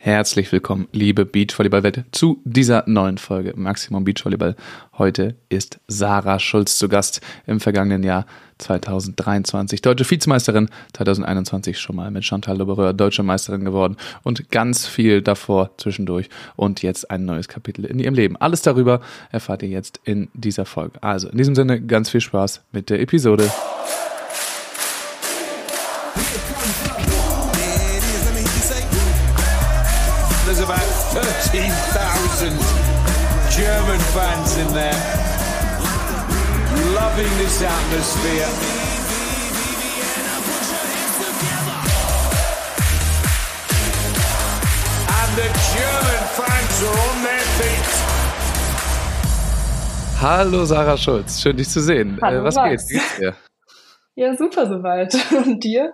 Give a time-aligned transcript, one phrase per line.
[0.00, 4.54] Herzlich willkommen, liebe Beachvolleyball-Wette, zu dieser neuen Folge Maximum Beachvolleyball.
[4.96, 8.24] Heute ist Sarah Schulz zu Gast im vergangenen Jahr
[8.58, 9.82] 2023.
[9.82, 15.72] Deutsche Vizemeisterin, 2021 schon mal mit Chantal Lobereur Deutsche Meisterin geworden und ganz viel davor
[15.78, 18.36] zwischendurch und jetzt ein neues Kapitel in ihrem Leben.
[18.36, 19.00] Alles darüber
[19.32, 21.02] erfahrt ihr jetzt in dieser Folge.
[21.02, 23.50] Also in diesem Sinne ganz viel Spaß mit der Episode.
[31.58, 32.50] 13,000
[33.50, 34.94] German fans in there,
[36.94, 38.46] loving this atmosphere.
[45.18, 47.90] And the German fans are on their feet.
[50.20, 52.20] Hallo Sarah Schulz, schön dich zu sehen.
[52.22, 52.86] Hallo, äh, was Max.
[52.86, 52.90] geht?
[52.90, 53.34] Wie geht's dir?
[54.14, 55.12] Ja, super soweit.
[55.32, 55.92] Und dir?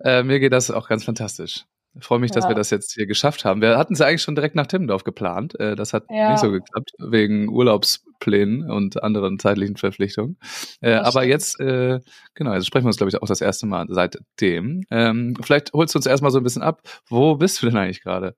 [0.00, 1.64] Äh, mir geht das auch ganz fantastisch.
[1.98, 2.50] Ich freue mich, dass Ja.
[2.50, 3.60] wir das jetzt hier geschafft haben.
[3.62, 5.58] Wir hatten es ja eigentlich schon direkt nach Timmendorf geplant.
[5.58, 6.30] Äh, das hat Ja.
[6.30, 10.38] nicht so geklappt, wegen Urlaubsplänen und anderen zeitlichen Verpflichtungen.
[10.80, 11.26] Äh, Das aber stimmt.
[11.32, 12.00] jetzt, äh,
[12.34, 14.82] genau, jetzt sprechen wir uns, glaube ich, auch das erste Mal seitdem.
[14.90, 16.82] Ähm, vielleicht holst du uns erstmal so ein bisschen ab.
[17.08, 18.34] Wo bist du denn eigentlich gerade?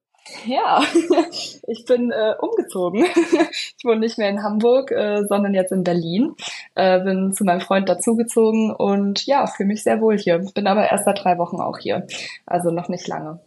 [0.46, 0.82] Ja,
[1.66, 3.04] ich bin äh, umgezogen.
[3.80, 6.34] Ich wohne nicht mehr in Hamburg, äh, sondern jetzt in Berlin.
[6.74, 10.38] Äh, bin zu meinem Freund dazugezogen und ja, fühle mich sehr wohl hier.
[10.54, 12.06] Bin aber erst seit drei Wochen auch hier.
[12.44, 13.40] Also noch nicht lange.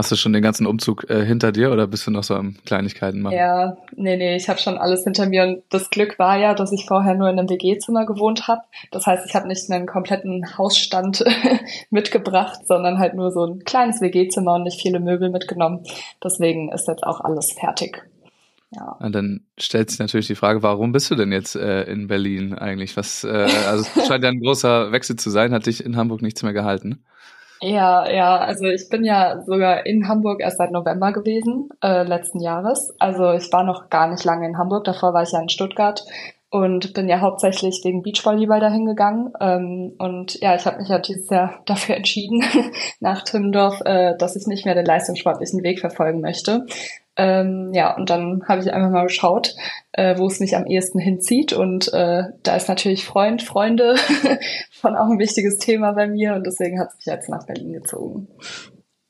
[0.00, 2.56] Hast du schon den ganzen Umzug äh, hinter dir oder bist du noch so am
[2.64, 3.36] Kleinigkeiten machen?
[3.36, 6.72] Ja, nee, nee, ich habe schon alles hinter mir und das Glück war ja, dass
[6.72, 8.62] ich vorher nur in einem WG-Zimmer gewohnt habe.
[8.92, 11.22] Das heißt, ich habe nicht einen kompletten Hausstand
[11.90, 15.84] mitgebracht, sondern halt nur so ein kleines WG-Zimmer und nicht viele Möbel mitgenommen.
[16.24, 18.02] Deswegen ist jetzt auch alles fertig.
[18.70, 18.92] Ja.
[19.00, 22.54] Und dann stellt sich natürlich die Frage, warum bist du denn jetzt äh, in Berlin
[22.54, 22.96] eigentlich?
[22.96, 23.28] Was, äh,
[23.68, 26.54] also es scheint ja ein großer Wechsel zu sein, hat dich in Hamburg nichts mehr
[26.54, 27.04] gehalten.
[27.62, 32.40] Ja, ja, also ich bin ja sogar in Hamburg erst seit November gewesen, äh, letzten
[32.40, 32.94] Jahres.
[32.98, 36.02] Also ich war noch gar nicht lange in Hamburg, davor war ich ja in Stuttgart
[36.48, 39.32] und bin ja hauptsächlich wegen Beachvolleyball dahin gegangen.
[39.40, 42.42] Ähm, und ja, ich habe mich ja dieses Jahr dafür entschieden,
[43.00, 46.66] nach Timmendorf, äh, dass ich nicht mehr den leistungssportlichen Weg verfolgen möchte.
[47.20, 49.54] Ähm, ja, und dann habe ich einfach mal geschaut,
[49.92, 51.52] äh, wo es mich am ehesten hinzieht.
[51.52, 53.96] Und äh, da ist natürlich Freund, Freunde
[54.70, 57.74] schon auch ein wichtiges Thema bei mir und deswegen hat es mich jetzt nach Berlin
[57.74, 58.26] gezogen.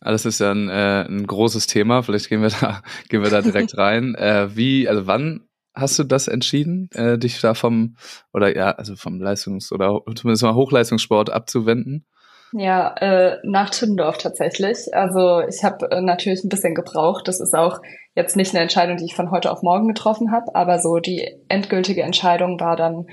[0.00, 2.03] Das ist ja ein, äh, ein großes Thema.
[2.03, 4.16] Vielleicht gehen wir da, gehen wir da direkt rein.
[4.16, 7.94] Äh, wie, also wann hast du das entschieden, äh, dich da vom
[8.32, 12.06] oder ja, also vom Leistungs- oder zumindest mal Hochleistungssport abzuwenden?
[12.53, 14.93] Ja, äh, nach Timmendorf tatsächlich.
[14.93, 17.28] Also ich habe äh, natürlich ein bisschen gebraucht.
[17.28, 17.81] Das ist auch
[18.15, 21.37] jetzt nicht eine Entscheidung, die ich von heute auf morgen getroffen habe, aber so die
[21.48, 23.06] endgültige Entscheidung war dann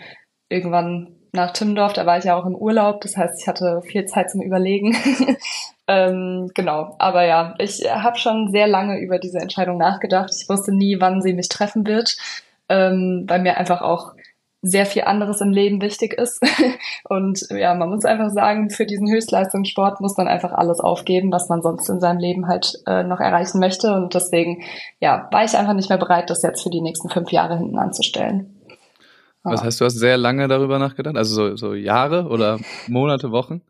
[0.49, 1.93] irgendwann nach Timmendorf.
[1.93, 4.95] Da war ich ja auch im Urlaub, das heißt, ich hatte viel Zeit zum Überlegen.
[5.87, 10.31] ähm, genau, aber ja, ich habe schon sehr lange über diese Entscheidung nachgedacht.
[10.35, 12.17] Ich wusste nie, wann sie mich treffen wird,
[12.69, 14.13] ähm, weil mir einfach auch
[14.69, 16.41] sehr viel anderes im Leben wichtig ist.
[17.09, 21.49] Und ja, man muss einfach sagen, für diesen Höchstleistungssport muss man einfach alles aufgeben, was
[21.49, 23.93] man sonst in seinem Leben halt äh, noch erreichen möchte.
[23.93, 24.63] Und deswegen,
[24.99, 27.79] ja, war ich einfach nicht mehr bereit, das jetzt für die nächsten fünf Jahre hinten
[27.79, 28.53] anzustellen.
[29.43, 31.15] Was heißt, du hast sehr lange darüber nachgedacht?
[31.15, 33.61] Also so, so Jahre oder Monate, Wochen?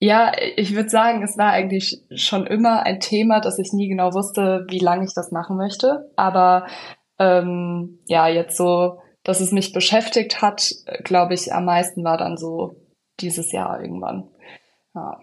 [0.00, 4.14] Ja, ich würde sagen, es war eigentlich schon immer ein Thema, dass ich nie genau
[4.14, 6.10] wusste, wie lange ich das machen möchte.
[6.14, 6.66] Aber
[7.18, 10.74] ähm, ja, jetzt so, dass es mich beschäftigt hat,
[11.04, 12.80] glaube ich, am meisten war dann so
[13.20, 14.26] dieses Jahr irgendwann.
[14.94, 15.20] Ja.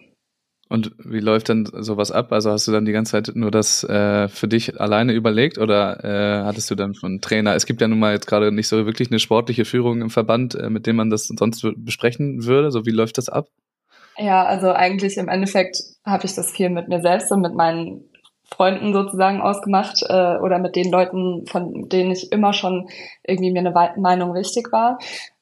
[0.69, 2.31] Und wie läuft dann sowas ab?
[2.31, 6.03] Also hast du dann die ganze Zeit nur das äh, für dich alleine überlegt oder
[6.03, 7.55] äh, hattest du dann einen Trainer?
[7.55, 10.53] Es gibt ja nun mal jetzt gerade nicht so wirklich eine sportliche Führung im Verband,
[10.53, 12.69] äh, mit dem man das sonst besprechen würde.
[12.69, 13.47] So wie läuft das ab?
[14.17, 18.07] Ja, also eigentlich im Endeffekt habe ich das viel mit mir selbst und mit meinen
[18.55, 22.87] Freunden sozusagen ausgemacht äh, oder mit den Leuten, von denen ich immer schon
[23.23, 24.97] irgendwie mir eine Meinung wichtig war.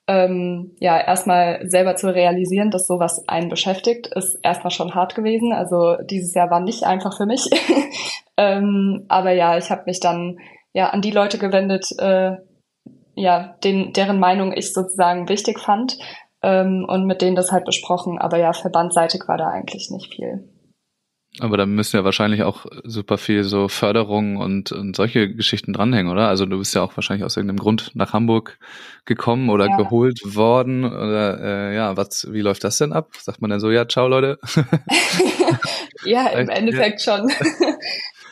[0.05, 5.53] Ähm, ja, erstmal selber zu realisieren, dass sowas einen beschäftigt, ist erstmal schon hart gewesen.
[5.53, 7.49] Also dieses Jahr war nicht einfach für mich.
[8.37, 10.39] ähm, aber ja, ich habe mich dann
[10.73, 12.37] ja an die Leute gewendet, äh,
[13.15, 15.99] ja, den, deren Meinung ich sozusagen wichtig fand
[16.41, 18.17] ähm, und mit denen das halt besprochen.
[18.17, 20.49] Aber ja, verbandseitig war da eigentlich nicht viel.
[21.39, 26.11] Aber da müssen ja wahrscheinlich auch super viel so Förderung und, und solche Geschichten dranhängen,
[26.11, 26.27] oder?
[26.27, 28.59] Also du bist ja auch wahrscheinlich aus irgendeinem Grund nach Hamburg
[29.05, 29.77] gekommen oder Ja.
[29.77, 33.09] geholt worden oder äh, ja, was, wie läuft das denn ab?
[33.19, 34.37] Sagt man dann so, ja, ciao Leute.
[36.05, 36.49] Ja, im?
[36.49, 37.31] Endeffekt schon.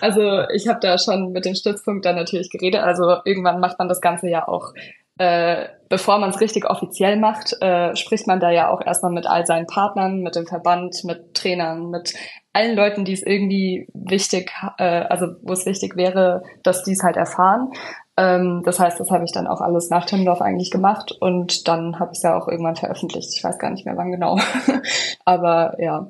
[0.02, 2.82] Also ich habe da schon mit dem Stützpunkt dann natürlich geredet.
[2.82, 4.74] Also irgendwann macht man das Ganze ja auch
[5.20, 9.28] äh, bevor man es richtig offiziell macht, äh, spricht man da ja auch erstmal mit
[9.28, 12.16] all seinen Partnern, mit dem Verband, mit Trainern, mit
[12.54, 17.04] allen Leuten, die es irgendwie wichtig, äh, also wo es wichtig wäre, dass die es
[17.04, 17.72] halt erfahren.
[18.18, 22.00] Ähm, das heißt, das habe ich dann auch alles nach Timmendorf eigentlich gemacht und dann
[22.00, 23.30] habe ich es ja auch irgendwann veröffentlicht.
[23.36, 24.38] Ich weiß gar nicht mehr wann genau.
[25.26, 26.08] Aber ja,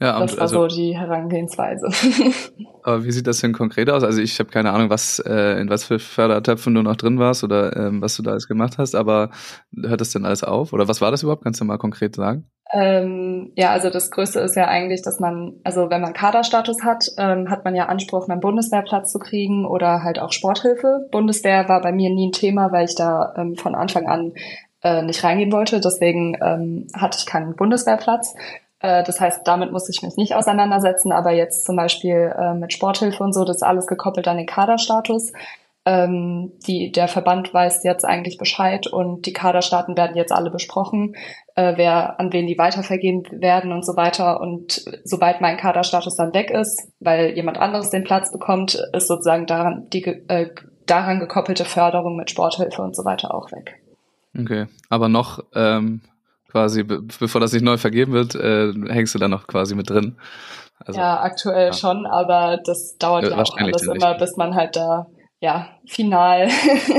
[0.00, 1.88] ja, das war also, so die Herangehensweise.
[2.82, 4.02] Aber wie sieht das denn konkret aus?
[4.02, 7.44] Also ich habe keine Ahnung, was äh, in was für Fördertöpfen du noch drin warst
[7.44, 9.30] oder ähm, was du da alles gemacht hast, aber
[9.74, 10.72] hört das denn alles auf?
[10.72, 11.44] Oder was war das überhaupt?
[11.44, 12.50] Kannst du mal konkret sagen?
[12.72, 17.06] Ähm, ja, also das Größte ist ja eigentlich, dass man, also wenn man Kaderstatus hat,
[17.18, 21.06] ähm, hat man ja Anspruch, einen Bundeswehrplatz zu kriegen oder halt auch Sporthilfe.
[21.12, 24.32] Bundeswehr war bei mir nie ein Thema, weil ich da ähm, von Anfang an
[24.82, 25.80] äh, nicht reingehen wollte.
[25.80, 28.34] Deswegen ähm, hatte ich keinen Bundeswehrplatz.
[28.84, 32.74] Äh, das heißt, damit muss ich mich nicht auseinandersetzen, aber jetzt zum Beispiel äh, mit
[32.74, 35.32] Sporthilfe und so, das ist alles gekoppelt an den Kaderstatus.
[35.86, 41.14] Ähm, die, der Verband weiß jetzt eigentlich Bescheid und die Kaderstaaten werden jetzt alle besprochen,
[41.54, 44.40] äh, wer an wen die weitervergehen werden und so weiter.
[44.40, 49.46] Und sobald mein Kaderstatus dann weg ist, weil jemand anderes den Platz bekommt, ist sozusagen
[49.46, 50.50] daran die äh,
[50.84, 53.80] daran gekoppelte Förderung mit Sporthilfe und so weiter auch weg.
[54.38, 56.02] Okay, aber noch ähm,
[56.54, 60.16] quasi, bevor das nicht neu vergeben wird, äh, hängst du da noch quasi mit drin.
[60.78, 61.72] Also, ja, aktuell ja.
[61.72, 65.08] schon, aber das dauert ja, ja auch alles immer, bis man halt da
[65.40, 66.48] ja final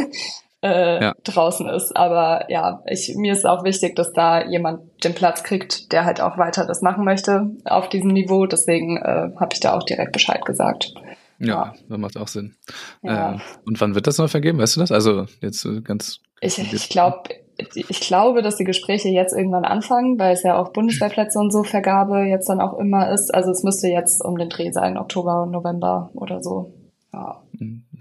[0.62, 1.14] äh, ja.
[1.24, 1.96] draußen ist.
[1.96, 6.20] Aber ja, ich, mir ist auch wichtig, dass da jemand den Platz kriegt, der halt
[6.20, 8.48] auch weiter das machen möchte auf diesem Niveau.
[8.48, 10.94] Deswegen äh, habe ich da auch direkt Bescheid gesagt.
[11.40, 11.74] Ja, ja.
[11.88, 12.56] das macht auch Sinn.
[13.04, 13.36] Ja.
[13.36, 14.60] Äh, und wann wird das noch vergeben?
[14.60, 14.92] Weißt du das?
[14.92, 16.20] Also jetzt ganz.
[16.42, 20.70] Ich, ich glaube ich glaube, dass die Gespräche jetzt irgendwann anfangen, weil es ja auch
[20.70, 23.34] Bundeswehrplätze und so Vergabe jetzt dann auch immer ist.
[23.34, 26.74] Also es müsste jetzt um den Dreh sein, Oktober, November oder so.
[27.14, 27.42] Ja.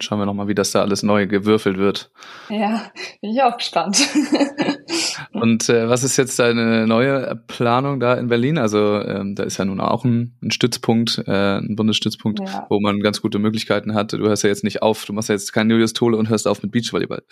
[0.01, 2.11] Schauen wir nochmal, wie das da alles neu gewürfelt wird.
[2.49, 3.99] Ja, bin ich auch gespannt.
[5.33, 8.59] Und äh, was ist jetzt deine neue Planung da in Berlin?
[8.59, 12.67] Also ähm, da ist ja nun auch ein, ein Stützpunkt, äh, ein Bundesstützpunkt, ja.
[12.69, 14.13] wo man ganz gute Möglichkeiten hat.
[14.13, 16.47] Du hörst ja jetzt nicht auf, du machst ja jetzt kein Julius Tole und hörst
[16.47, 17.23] auf mit Beachvolleyball.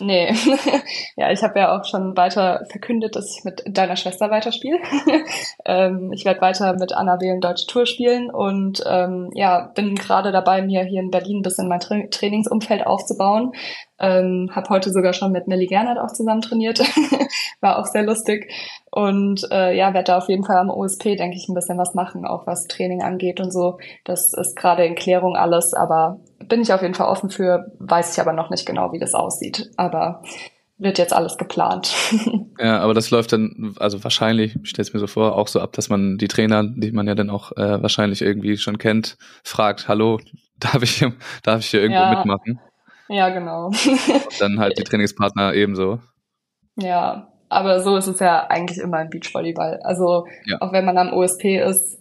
[0.00, 0.34] Nee,
[1.16, 4.78] ja, ich habe ja auch schon weiter verkündet, dass ich mit deiner Schwester weiterspiele.
[5.64, 10.32] ähm, ich werde weiter mit Anna Wählen Deutsche Tour spielen und ähm, ja, bin gerade
[10.32, 13.52] dabei, mir hier in Berlin ein bisschen mein Tra Trainingsumfeld aufzubauen.
[13.98, 16.80] Ähm, habe heute sogar schon mit Nelly Gernert auch zusammen trainiert.
[17.60, 18.50] War auch sehr lustig.
[18.90, 21.94] Und äh, ja, werde da auf jeden Fall am OSP, denke ich, ein bisschen was
[21.94, 23.78] machen, auch was Training angeht und so.
[24.04, 28.14] Das ist gerade in Klärung alles, aber bin ich auf jeden Fall offen für, weiß
[28.14, 29.70] ich aber noch nicht genau, wie das aussieht.
[29.76, 30.22] Aber
[30.80, 31.94] wird jetzt alles geplant.
[32.58, 35.60] ja, aber das läuft dann, also wahrscheinlich, ich stelle es mir so vor, auch so
[35.60, 39.18] ab, dass man die Trainer, die man ja dann auch äh, wahrscheinlich irgendwie schon kennt,
[39.44, 40.20] fragt, hallo,
[40.72, 41.04] darf ich,
[41.42, 42.14] darf ich hier irgendwo ja.
[42.14, 42.60] mitmachen?
[43.08, 43.66] Ja, genau.
[43.66, 45.98] Und dann halt die Trainingspartner ebenso.
[46.76, 49.80] Ja, aber so ist es ja eigentlich immer im Beachvolleyball.
[49.82, 50.58] Also ja.
[50.60, 52.00] auch wenn man am OSP ist,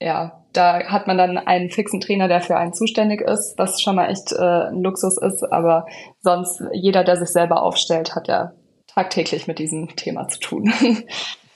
[0.00, 3.96] ja, da hat man dann einen fixen Trainer, der für einen zuständig ist, was schon
[3.96, 5.44] mal echt äh, ein Luxus ist.
[5.44, 5.86] Aber
[6.20, 8.52] sonst jeder, der sich selber aufstellt, hat ja
[8.88, 10.72] tagtäglich mit diesem Thema zu tun.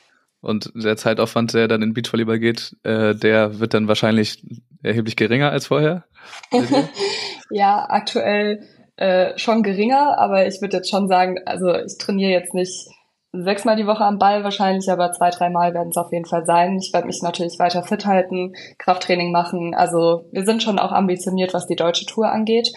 [0.42, 4.44] Und der Zeitaufwand, der dann in Beachvolleyball geht, äh, der wird dann wahrscheinlich
[4.82, 6.04] erheblich geringer als vorher?
[7.50, 8.66] ja, aktuell
[8.96, 12.88] äh, schon geringer, aber ich würde jetzt schon sagen, also ich trainiere jetzt nicht
[13.32, 16.76] sechsmal die Woche am Ball wahrscheinlich, aber zwei, dreimal werden es auf jeden Fall sein.
[16.78, 19.74] Ich werde mich natürlich weiter fit halten, Krafttraining machen.
[19.74, 22.72] Also wir sind schon auch ambitioniert, was die deutsche Tour angeht.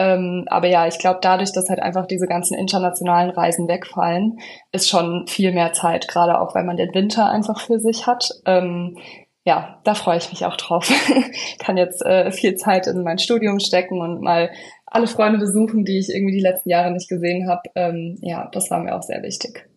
[0.00, 4.38] Ähm, aber ja, ich glaube, dadurch, dass halt einfach diese ganzen internationalen Reisen wegfallen,
[4.72, 8.30] ist schon viel mehr Zeit, gerade auch, weil man den Winter einfach für sich hat.
[8.46, 8.96] Ähm,
[9.44, 10.90] ja, da freue ich mich auch drauf.
[11.58, 14.50] Kann jetzt äh, viel Zeit in mein Studium stecken und mal
[14.86, 17.62] alle Freunde besuchen, die ich irgendwie die letzten Jahre nicht gesehen habe.
[17.74, 19.68] Ähm, ja, das war mir auch sehr wichtig.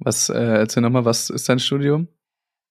[0.00, 2.08] Was, äh, erzähl nochmal, was ist dein Studium?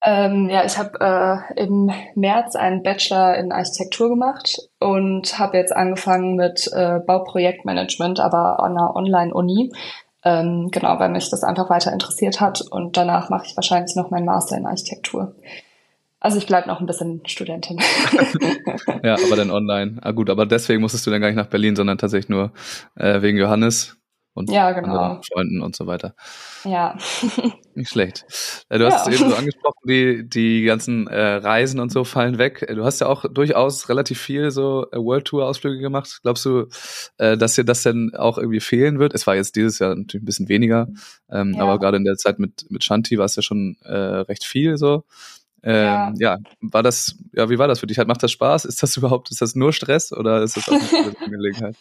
[0.04, 5.76] Ähm, ja, ich habe äh, im März einen Bachelor in Architektur gemacht und habe jetzt
[5.76, 9.72] angefangen mit äh, Bauprojektmanagement, aber an einer Online-Uni.
[10.24, 12.62] Ähm, genau, weil mich das einfach weiter interessiert hat.
[12.62, 15.36] Und danach mache ich wahrscheinlich noch meinen Master in Architektur.
[16.20, 17.80] Also ich bleibe noch ein bisschen Studentin.
[19.04, 19.98] ja, aber dann online.
[20.02, 22.52] Ah gut, aber deswegen musstest du dann gar nicht nach Berlin, sondern tatsächlich nur
[22.96, 23.98] äh, wegen Johannes
[24.34, 25.20] und ja, genau.
[25.32, 26.16] Freunden und so weiter.
[26.64, 26.98] Ja.
[27.76, 28.26] Nicht schlecht.
[28.70, 29.12] Äh, du hast ja.
[29.12, 32.66] es eben so angesprochen, die, die ganzen äh, Reisen und so fallen weg.
[32.74, 36.20] Du hast ja auch durchaus relativ viel so äh, World Tour Ausflüge gemacht.
[36.24, 36.68] Glaubst du,
[37.18, 39.14] äh, dass dir das denn auch irgendwie fehlen wird?
[39.14, 40.88] Es war jetzt dieses Jahr natürlich ein bisschen weniger,
[41.30, 41.64] ähm, ja.
[41.64, 44.78] aber gerade in der Zeit mit, mit Shanti war es ja schon äh, recht viel
[44.78, 45.04] so.
[45.64, 46.14] Ähm, ja.
[46.18, 46.38] ja.
[46.62, 47.98] war das, ja, wie war das für dich?
[48.06, 48.66] macht das Spaß?
[48.66, 51.76] Ist das überhaupt, ist das nur Stress oder ist das auch eine Angelegenheit?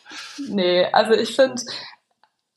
[0.49, 1.63] nee, also ich finde,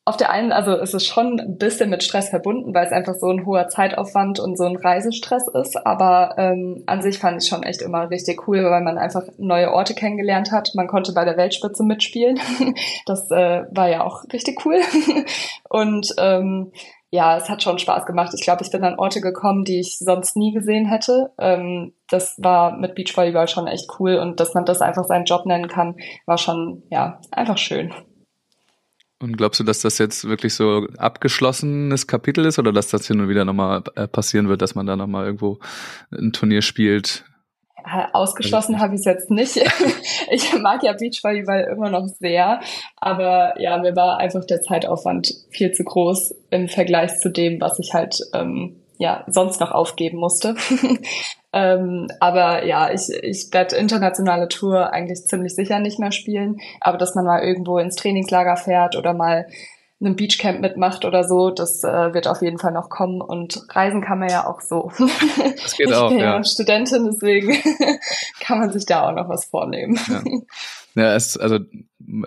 [0.06, 3.14] auf der einen, also es ist schon ein bisschen mit Stress verbunden, weil es einfach
[3.16, 5.78] so ein hoher Zeitaufwand und so ein Reisestress ist.
[5.86, 9.72] Aber ähm, an sich fand ich schon echt immer richtig cool, weil man einfach neue
[9.72, 10.72] Orte kennengelernt hat.
[10.76, 12.40] Man konnte bei der Weltspitze mitspielen.
[13.06, 14.80] Das äh, war ja auch richtig cool.
[15.70, 16.72] Und ähm,
[17.12, 18.34] ja, es hat schon Spaß gemacht.
[18.34, 21.32] Ich glaube, ich bin an Orte gekommen, die ich sonst nie gesehen hätte.
[21.38, 25.46] Ähm, das war mit Beachvolleyball schon echt cool und dass man das einfach seinen Job
[25.46, 25.96] nennen kann,
[26.26, 27.94] war schon, ja, einfach schön.
[29.24, 33.22] Und glaubst du, dass das jetzt wirklich so abgeschlossenes Kapitel ist oder dass das hin
[33.22, 35.60] und wieder nochmal äh, passieren wird, dass man da nochmal irgendwo
[36.12, 37.24] ein Turnier spielt?
[38.12, 39.56] Ausgeschlossen habe ich es jetzt nicht.
[40.30, 42.60] ich mag ja Beachvolleyball immer noch sehr,
[42.98, 47.80] aber ja, mir war einfach der Zeitaufwand viel zu groß im Vergleich zu dem, was
[47.80, 50.56] ich halt ähm, ja sonst noch aufgeben musste.
[51.54, 56.58] Ähm, aber ja, ich, ich werde internationale Tour eigentlich ziemlich sicher nicht mehr spielen.
[56.82, 59.48] Aber dass man mal irgendwo ins Trainingslager fährt oder mal
[60.06, 63.22] einem Beachcamp mitmacht oder so, das äh, wird auf jeden Fall noch kommen.
[63.22, 64.92] Und reisen kann man ja auch so.
[64.98, 66.38] Das geht ich auch, bin ja.
[66.38, 67.56] ja Studentin, deswegen
[68.40, 70.00] kann man sich da auch noch was vornehmen.
[70.08, 70.24] Ja.
[70.96, 71.58] Ja, es, also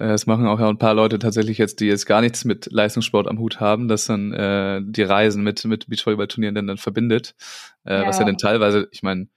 [0.01, 3.29] es machen auch ja ein paar Leute tatsächlich jetzt, die jetzt gar nichts mit Leistungssport
[3.29, 7.37] am Hut haben, dass dann äh, die Reisen mit mit Beachvolleyball-Turnieren dann, dann verbindet.
[7.85, 8.07] Äh, Ja.
[8.09, 9.29] Was ja dann teilweise, ich meine,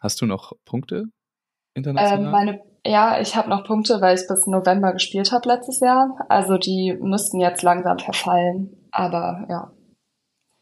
[0.00, 1.08] hast du noch Punkte
[1.74, 2.24] international?
[2.24, 6.16] Ähm, meine, ja, ich habe noch Punkte, weil ich bis November gespielt habe letztes Jahr.
[6.28, 8.76] Also die müssten jetzt langsam verfallen.
[8.90, 9.70] Aber ja.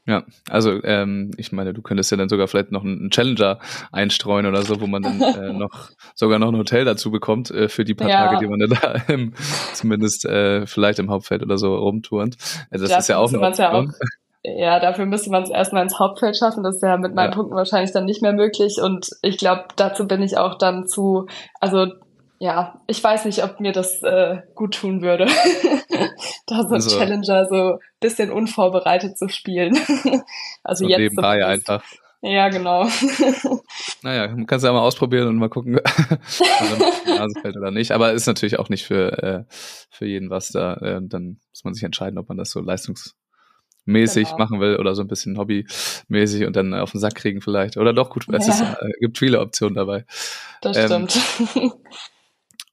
[0.07, 3.59] Ja, also ähm, ich meine, du könntest ja dann sogar vielleicht noch einen Challenger
[3.93, 7.69] einstreuen oder so, wo man dann äh, noch sogar noch ein Hotel dazu bekommt äh,
[7.69, 8.27] für die paar Ja.
[8.27, 9.35] Tage, die man dann da im,
[9.75, 12.37] zumindest äh, vielleicht im Hauptfeld oder so rumturnt.
[12.71, 13.85] Äh, das Dafür ist ja auch eine man's ja.
[14.45, 16.63] Ja, dafür müsste man es erstmal ins Hauptfeld schaffen.
[16.63, 17.35] Das ist ja mit meinen Ja.
[17.35, 18.79] Punkten wahrscheinlich dann nicht mehr möglich.
[18.81, 21.27] Und ich glaube, dazu bin ich auch dann zu,
[21.61, 21.87] also
[22.39, 25.27] ja, ich weiß nicht, ob mir das äh, gut tun würde,
[26.47, 29.77] da so ein Also- Challenger so bisschen unvorbereitet zu spielen.
[30.63, 31.83] also so jetzt nebenbei einfach.
[32.21, 32.89] Ja, genau.
[34.03, 35.85] Naja, man kann es ja mal ausprobieren und mal gucken, ob
[37.05, 37.91] die Nase fällt oder nicht.
[37.91, 39.45] Aber ist natürlich auch nicht für, äh,
[39.91, 40.75] für jeden was da.
[40.75, 44.39] Äh, dann muss man sich entscheiden, ob man das so leistungsmäßig Genau.
[44.39, 47.77] machen will oder so ein bisschen hobbymäßig und dann auf den Sack kriegen vielleicht.
[47.77, 48.53] Oder doch gut, es Ja.
[48.53, 50.05] ist, äh, gibt viele Optionen dabei.
[50.63, 51.77] Das Ähm, stimmt.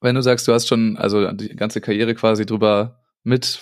[0.06, 3.60] Wenn du sagst, du hast schon also die ganze Karriere quasi drüber mit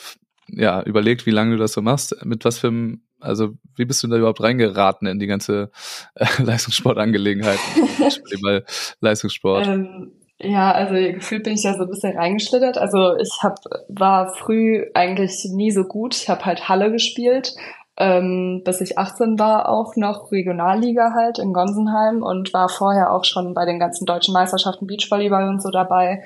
[0.50, 4.04] ja überlegt, wie lange du das so machst, mit was für einem, also wie bist
[4.04, 5.72] du da überhaupt reingeraten in die ganze
[6.16, 8.66] äh, Leistungssportangelegenheit, Volleyball,
[9.00, 9.68] Leistungssport?
[9.68, 12.78] Ähm, ja, also gefühlt bin ich da so ein bisschen reingeschlittert.
[12.78, 16.14] Also ich hab, war früh eigentlich nie so gut.
[16.16, 17.56] Ich habe halt Halle gespielt,
[17.98, 23.24] ähm, bis ich 18 war, auch noch Regionalliga halt in Gonsenheim und war vorher auch
[23.24, 26.24] schon bei den ganzen deutschen Meisterschaften Beachvolleyball und so dabei.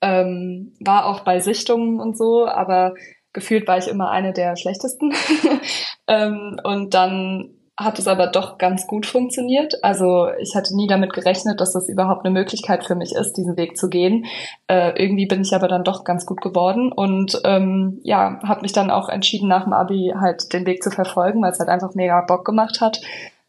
[0.00, 2.94] Ähm, war auch bei Sichtungen und so, aber
[3.32, 5.12] gefühlt war ich immer eine der schlechtesten.
[6.08, 7.50] ähm, und dann
[7.80, 9.82] hat es aber doch ganz gut funktioniert.
[9.82, 13.56] Also ich hatte nie damit gerechnet, dass das überhaupt eine Möglichkeit für mich ist, diesen
[13.56, 14.26] Weg zu gehen.
[14.68, 18.72] Äh, irgendwie bin ich aber dann doch ganz gut geworden und ähm, ja, habe mich
[18.72, 21.94] dann auch entschieden, nach dem Abi halt den Weg zu verfolgen, weil es halt einfach
[21.94, 23.00] mega Bock gemacht hat.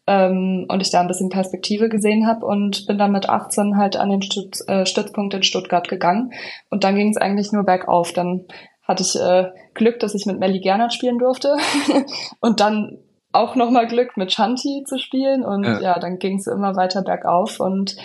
[0.06, 3.96] Ähm, und ich da ein bisschen Perspektive gesehen habe und bin dann mit 18 halt
[3.96, 6.32] an den Stütz, äh, Stützpunkt in Stuttgart gegangen.
[6.70, 8.12] Und dann ging es eigentlich nur bergauf.
[8.12, 8.46] Dann
[8.82, 11.56] hatte ich äh, Glück, dass ich mit Melly Gernert spielen durfte.
[12.40, 12.98] und dann
[13.32, 15.44] auch nochmal Glück, mit Shanti zu spielen.
[15.44, 15.80] Und Ja.
[15.80, 17.60] ja, dann ging es immer weiter bergauf.
[17.60, 17.96] Und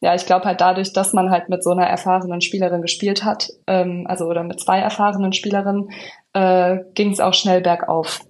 [0.00, 3.50] ja, ich glaube halt dadurch, dass man halt mit so einer erfahrenen Spielerin gespielt hat,
[3.66, 5.90] ähm, also oder mit zwei erfahrenen Spielerinnen,
[6.34, 8.20] äh, ging es auch schnell bergauf.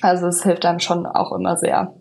[0.00, 1.94] Also es hilft einem schon auch immer sehr,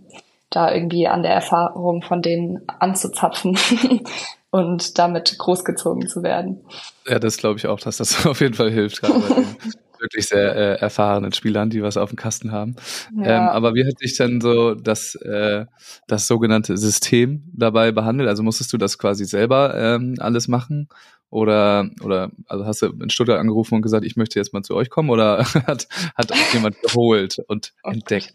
[0.49, 3.57] da irgendwie an der Erfahrung von denen anzuzapfen
[4.51, 6.63] und damit großgezogen zu werden.
[7.07, 9.55] Ja, das glaube ich auch, dass das auf jeden Fall hilft, gerade bei den
[10.01, 12.75] wirklich sehr äh, erfahrenen Spielern, die was auf dem Kasten haben.
[13.15, 13.51] Ähm, Ja.
[13.51, 15.65] aber wie hat dich denn so das, äh,
[16.07, 18.27] das sogenannte System dabei behandelt?
[18.29, 20.89] Also musstest du das quasi selber ähm, alles machen?
[21.29, 24.75] Oder, oder also hast du in Stuttgart angerufen und gesagt, ich möchte jetzt mal zu
[24.75, 25.09] euch kommen?
[25.09, 28.33] Oder hat, hat auch jemand geholt und Oh entdeckt?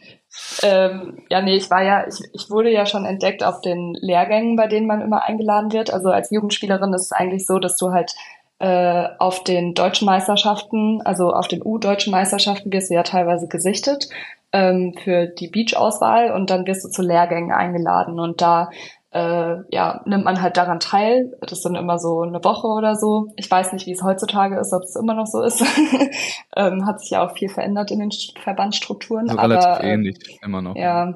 [0.62, 4.56] Ähm, ja, nee, ich war ja, ich, ich wurde ja schon entdeckt auf den Lehrgängen,
[4.56, 5.92] bei denen man immer eingeladen wird.
[5.92, 8.12] Also als Jugendspielerin ist es eigentlich so, dass du halt
[8.58, 14.08] äh, auf den deutschen Meisterschaften, also auf den U-deutschen Meisterschaften wirst du ja teilweise gesichtet
[14.52, 18.70] ähm, für die Beach-Auswahl und dann wirst du zu Lehrgängen eingeladen und da
[19.16, 21.36] äh, ja, nimmt man halt daran teil.
[21.40, 23.28] Das sind immer so eine Woche oder so.
[23.36, 25.64] Ich weiß nicht, wie es heutzutage ist, ob es immer noch so ist.
[26.56, 29.30] ähm, hat sich ja auch viel verändert in den St- Verbandsstrukturen.
[29.30, 30.76] Also aber, relativ äh, ähnlich, immer noch.
[30.76, 31.14] ja,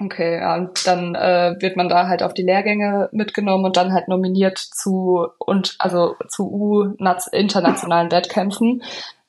[0.00, 0.56] okay, ja.
[0.56, 4.58] Und dann äh, wird man da halt auf die Lehrgänge mitgenommen und dann halt nominiert
[4.58, 6.94] zu und also zu U
[7.32, 8.82] internationalen Wettkämpfen.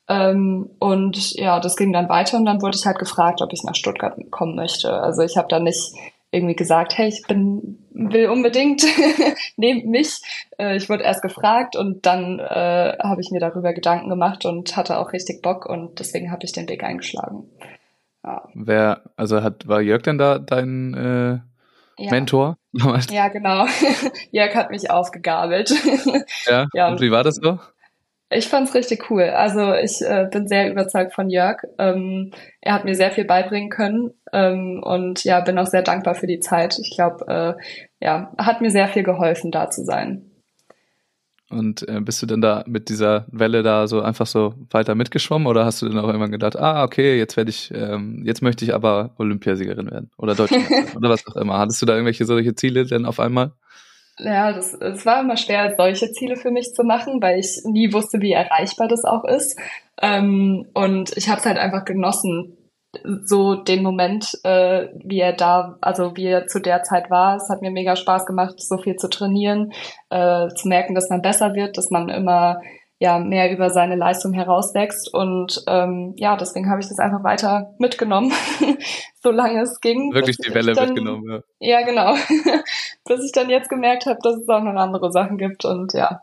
[0.10, 3.64] Ähm, und ja, das ging dann weiter und dann wurde ich halt gefragt, ob ich
[3.64, 4.94] nach Stuttgart kommen möchte.
[4.94, 5.94] Also ich habe da nicht
[6.32, 8.84] irgendwie gesagt, hey, ich bin will unbedingt
[9.56, 10.20] nehmt mich.
[10.58, 14.76] Äh, ich wurde erst gefragt und dann äh, habe ich mir darüber Gedanken gemacht und
[14.76, 17.50] hatte auch richtig Bock und deswegen habe ich den Weg eingeschlagen.
[18.24, 18.48] Ja.
[18.54, 22.12] Wer, also hat war Jörg denn da dein äh, ja.
[22.12, 22.58] Mentor?
[23.12, 23.68] Ja, genau.
[24.32, 25.72] Jörg hat mich aufgegabelt.
[26.48, 26.66] ja.
[26.74, 26.88] ja.
[26.88, 27.60] Und wie war das so?
[28.32, 29.24] Ich fand's richtig cool.
[29.24, 31.62] Also ich äh, bin sehr überzeugt von Jörg.
[31.78, 36.16] Ähm, er hat mir sehr viel beibringen können ähm, und ja, bin auch sehr dankbar
[36.16, 36.80] für die Zeit.
[36.80, 37.64] Ich glaube, äh,
[38.04, 40.33] ja, hat mir sehr viel geholfen, da zu sein.
[41.54, 45.48] Und äh, bist du denn da mit dieser Welle da so einfach so weiter mitgeschwommen
[45.48, 48.66] oder hast du dann auch irgendwann gedacht, ah, okay, jetzt werde ich, ähm, jetzt möchte
[48.66, 50.56] ich aber Olympiasiegerin werden oder Deutsche
[50.96, 51.60] oder was auch immer.
[51.60, 53.52] Hattest du da irgendwelche solche Ziele denn auf einmal?
[54.20, 57.94] Ja, das, es war immer schwer, solche Ziele für mich zu machen, weil ich nie
[57.94, 59.60] wusste, wie erreichbar das auch ist.
[60.02, 62.58] Ähm, und ich habe es halt einfach genossen,
[63.24, 67.38] so den Moment, äh, wie er da, also wie er zu der Zeit war.
[67.38, 69.74] Es hat mir mega Spaß gemacht, so viel zu trainieren,
[70.10, 72.62] äh, zu merken, dass man besser wird, dass man immer
[73.00, 77.74] ja mehr über seine Leistung herauswächst und ähm, ja, deswegen habe ich das einfach weiter
[77.78, 78.32] mitgenommen,
[79.22, 80.14] solange es ging.
[80.14, 81.80] Wirklich die Welle dann, mitgenommen, ja.
[81.80, 82.14] Ja, genau.
[83.06, 86.22] bis ich dann jetzt gemerkt habe, dass es auch noch andere Sachen gibt und ja,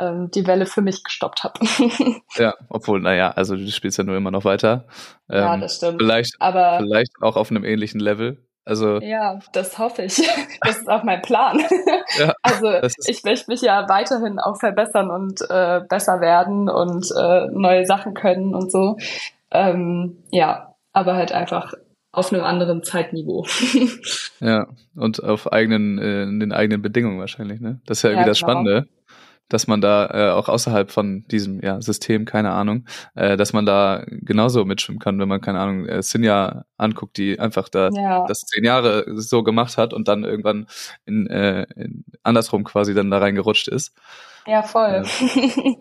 [0.00, 1.60] ähm, die Welle für mich gestoppt habe.
[2.36, 4.86] ja, obwohl, naja, also du spielst ja nur immer noch weiter.
[5.28, 6.00] Ähm, ja, das stimmt.
[6.00, 8.38] Vielleicht, Aber vielleicht auch auf einem ähnlichen Level.
[8.64, 10.18] Also ja, das hoffe ich.
[10.62, 11.60] Das ist auch mein Plan.
[12.18, 12.68] Ja, also
[13.06, 18.14] ich möchte mich ja weiterhin auch verbessern und äh, besser werden und äh, neue Sachen
[18.14, 18.96] können und so.
[19.52, 21.72] Ähm, ja, aber halt einfach
[22.10, 23.46] auf einem anderen Zeitniveau.
[24.40, 24.66] ja,
[24.96, 27.80] und auf eigenen, äh, in den eigenen Bedingungen wahrscheinlich, ne?
[27.86, 28.50] Das ist ja irgendwie ja, das genau.
[28.50, 28.88] Spannende
[29.50, 33.66] dass man da äh, auch außerhalb von diesem ja, System, keine Ahnung, äh, dass man
[33.66, 38.24] da genauso mitschwimmen kann, wenn man, keine Ahnung, äh, Sinja anguckt, die einfach da ja.
[38.26, 40.66] das zehn Jahre so gemacht hat und dann irgendwann
[41.04, 43.92] in, äh, in andersrum quasi dann da reingerutscht ist.
[44.46, 45.04] Ja, voll.
[45.04, 45.74] Äh,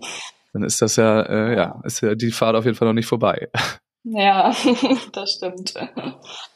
[0.53, 3.07] dann ist das ja, äh, ja, ist ja die Fahrt auf jeden Fall noch nicht
[3.07, 3.49] vorbei.
[4.03, 4.53] Ja,
[5.13, 5.73] das stimmt.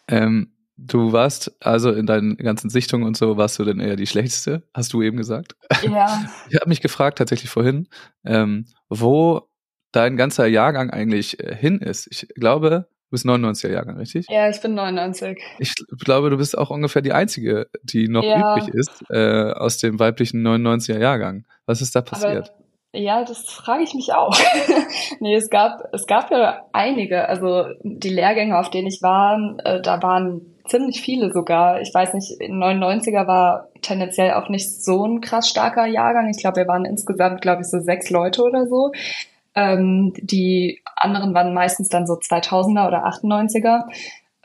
[0.07, 0.51] Ähm,
[0.87, 4.63] Du warst also in deinen ganzen Sichtungen und so, warst du denn eher die schlechteste,
[4.73, 5.55] hast du eben gesagt?
[5.83, 6.23] Ja.
[6.49, 7.87] Ich habe mich gefragt tatsächlich vorhin,
[8.25, 9.47] ähm, wo
[9.91, 12.07] dein ganzer Jahrgang eigentlich äh, hin ist.
[12.11, 14.27] Ich glaube, du bist 99er Jahrgang, richtig?
[14.29, 15.41] Ja, ich bin 99.
[15.59, 18.55] Ich glaube, du bist auch ungefähr die einzige, die noch ja.
[18.55, 21.45] übrig ist äh, aus dem weiblichen 99er Jahrgang.
[21.65, 22.49] Was ist da passiert?
[22.49, 22.63] Aber
[22.95, 24.37] ja, das frage ich mich auch.
[25.19, 27.27] nee, es gab, es gab ja einige.
[27.27, 31.81] Also die Lehrgänge, auf denen ich war, äh, da waren ziemlich viele sogar.
[31.81, 36.29] Ich weiß nicht, 99er war tendenziell auch nicht so ein krass starker Jahrgang.
[36.29, 38.91] Ich glaube, wir waren insgesamt, glaube ich, so sechs Leute oder so.
[39.55, 43.83] Ähm, die anderen waren meistens dann so 2000er oder 98er.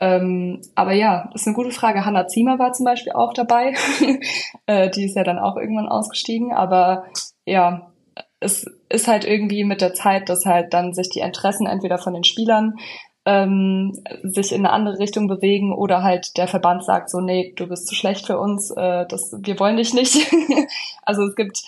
[0.01, 2.05] Ähm, aber ja, ist eine gute Frage.
[2.05, 3.73] Hanna Ziemer war zum Beispiel auch dabei.
[4.65, 6.53] äh, die ist ja dann auch irgendwann ausgestiegen.
[6.53, 7.05] Aber
[7.45, 7.91] ja,
[8.39, 12.13] es ist halt irgendwie mit der Zeit, dass halt dann sich die Interessen entweder von
[12.13, 12.75] den Spielern
[13.25, 17.67] ähm, sich in eine andere Richtung bewegen oder halt der Verband sagt so, nee, du
[17.67, 20.31] bist zu schlecht für uns, äh, das, wir wollen dich nicht.
[21.03, 21.61] also es gibt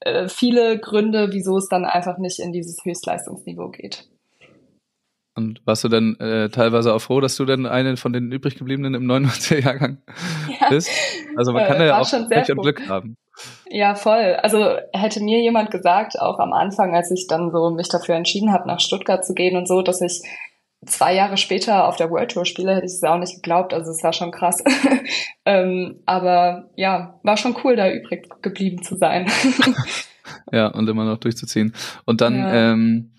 [0.00, 4.08] äh, viele Gründe, wieso es dann einfach nicht in dieses Höchstleistungsniveau geht.
[5.34, 8.56] Und warst du denn äh, teilweise auch froh, dass du dann eine von den übrig
[8.56, 9.98] gebliebenen im 99er-Jahrgang
[10.60, 10.68] ja.
[10.68, 10.90] bist?
[11.36, 13.16] Also man kann äh, ja auch Pech und Glück haben.
[13.70, 14.36] Ja, voll.
[14.42, 18.52] Also hätte mir jemand gesagt, auch am Anfang, als ich dann so mich dafür entschieden
[18.52, 20.22] habe, nach Stuttgart zu gehen und so, dass ich
[20.86, 23.74] zwei Jahre später auf der World Tour spiele, hätte ich es auch nicht geglaubt.
[23.74, 24.62] Also es war schon krass.
[25.44, 29.30] ähm, aber ja, war schon cool, da übrig geblieben zu sein.
[30.52, 31.74] ja, und immer noch durchzuziehen.
[32.04, 32.72] Und dann ja.
[32.72, 33.12] ähm,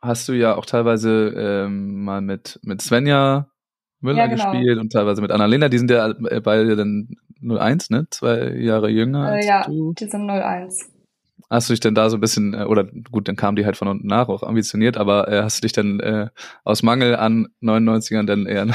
[0.00, 3.48] hast du ja auch teilweise ähm, mal mit, mit Svenja
[4.00, 4.52] Müller ja, genau.
[4.52, 5.68] gespielt und teilweise mit Annalena.
[5.68, 8.06] Die sind ja äh, beide dann 01, ne?
[8.10, 9.36] Zwei Jahre jünger.
[9.36, 9.94] Äh, ja, du.
[9.94, 10.93] die sind 01.
[11.54, 13.76] Hast du dich denn da so ein bisschen, äh, oder gut, dann kam die halt
[13.76, 16.26] von unten nach, auch ambitioniert, aber äh, hast du dich dann äh,
[16.64, 18.66] aus Mangel an 99ern dann eher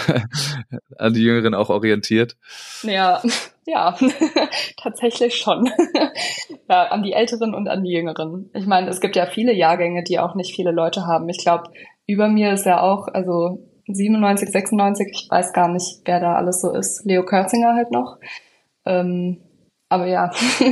[0.97, 2.37] an die Jüngeren auch orientiert?
[2.83, 3.21] Ja,
[3.65, 3.97] ja,
[4.77, 5.69] tatsächlich schon.
[6.69, 8.49] ja, an die Älteren und an die Jüngeren.
[8.53, 11.27] Ich meine, es gibt ja viele Jahrgänge, die auch nicht viele Leute haben.
[11.27, 11.69] Ich glaube,
[12.07, 16.61] über mir ist ja auch, also 97, 96, ich weiß gar nicht, wer da alles
[16.61, 17.05] so ist.
[17.05, 18.17] Leo Kürzinger halt noch.
[18.85, 19.41] Ähm,
[19.89, 20.31] aber ja,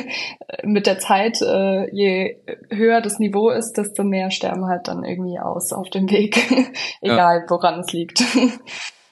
[0.64, 2.38] mit der Zeit, äh, je
[2.70, 6.38] höher das Niveau ist, desto mehr sterben halt dann irgendwie aus auf dem Weg.
[7.02, 7.50] Egal, ja.
[7.50, 8.24] woran es liegt.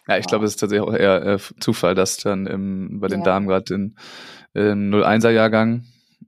[0.08, 3.22] Ja, ich glaube, es ist tatsächlich auch eher äh, Zufall, dass dann im, bei den
[3.22, 3.26] ja.
[3.26, 3.96] Damen gerade in,
[4.54, 5.86] im 01er Jahrgang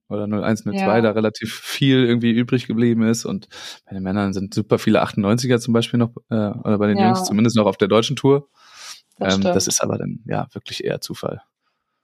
[0.10, 1.00] oder 01, 02 Ja.
[1.02, 3.48] da relativ viel irgendwie übrig geblieben ist und
[3.86, 7.06] bei den Männern sind super viele 98er zum Beispiel noch, äh, oder bei den Ja.
[7.06, 8.50] Jungs zumindest noch auf der deutschen Tour.
[9.20, 11.44] Das ähm, das ist aber dann ja wirklich eher Zufall.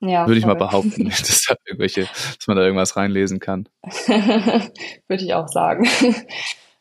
[0.07, 3.67] Ja, Würde ich mal behaupten, dass, da dass man da irgendwas reinlesen kann.
[4.07, 5.87] Würde ich auch sagen.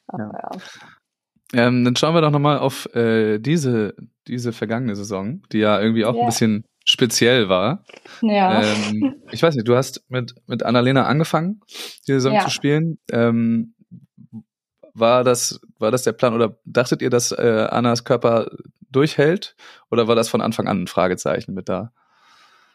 [0.06, 0.50] Aber ja.
[1.54, 3.94] Ähm, dann schauen wir doch nochmal auf äh, diese,
[4.26, 6.20] diese vergangene Saison, die ja irgendwie auch Ja.
[6.22, 7.84] ein bisschen speziell war.
[8.22, 8.62] Ja.
[8.62, 11.60] Ähm, ich weiß nicht, du hast mit, mit Annalena angefangen,
[12.08, 12.40] die Saison Ja.
[12.40, 12.98] zu spielen.
[13.10, 13.74] Ähm,
[14.94, 18.50] war das, war das der Plan oder dachtet ihr, dass äh, Annas Körper
[18.90, 19.54] durchhält?
[19.90, 21.92] Oder war das von Anfang an ein Fragezeichen mit da?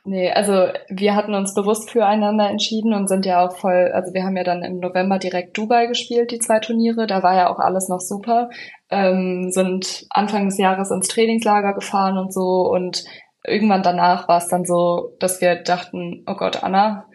[0.10, 4.24] Nee, also wir hatten uns bewusst füreinander entschieden und sind ja auch voll, also wir
[4.24, 7.60] haben ja dann im November direkt Dubai gespielt, die zwei Turniere, da war ja auch
[7.60, 8.50] alles noch super,
[8.90, 13.04] ähm, sind Anfang des Jahres ins Trainingslager gefahren und so und
[13.46, 17.10] irgendwann danach war es dann so, dass wir dachten, oh Gott, Anna,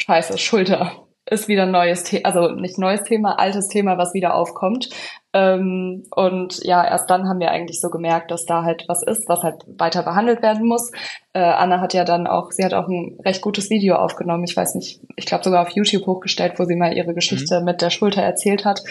[0.00, 4.34] scheiße, Schulter ist wieder ein neues Thema, also nicht neues Thema, altes Thema, was wieder
[4.34, 4.90] aufkommt.
[5.32, 9.28] Ähm, und ja, erst dann haben wir eigentlich so gemerkt, dass da halt was ist,
[9.28, 10.92] was halt weiter behandelt werden muss.
[11.32, 14.44] Äh, Anna hat ja dann auch, sie hat auch ein recht gutes Video aufgenommen.
[14.44, 17.82] Ich weiß nicht, ich glaube sogar auf YouTube hochgestellt, wo sie mal ihre Geschichte mit
[17.82, 18.82] der Schulter erzählt hat.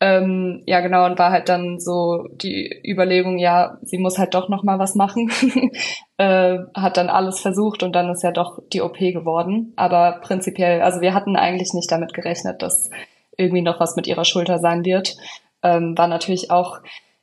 [0.00, 4.48] Ähm, ja, genau, und war halt dann so die Überlegung, ja, sie muss halt doch
[4.48, 5.30] noch mal was machen.
[6.18, 9.72] äh, hat dann alles versucht und dann ist ja doch die OP geworden.
[9.76, 12.90] Aber prinzipiell, also wir hatten eigentlich nicht damit gerechnet, dass
[13.36, 15.16] irgendwie noch was mit ihrer Schulter sein wird.
[15.62, 16.78] Ähm, war natürlich auch,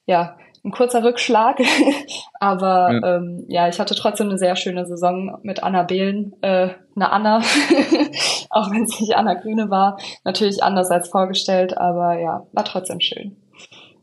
[0.05, 0.35] ja,
[0.65, 1.59] ein kurzer Rückschlag.
[2.39, 3.15] Aber Ja.
[3.17, 7.39] ähm, ja, ich hatte trotzdem eine sehr schöne Saison mit Anna Behlen, äh, eine Anna,
[8.49, 9.97] auch wenn es nicht Anna Grüne war.
[10.23, 13.37] Natürlich anders als vorgestellt, aber ja, war trotzdem schön.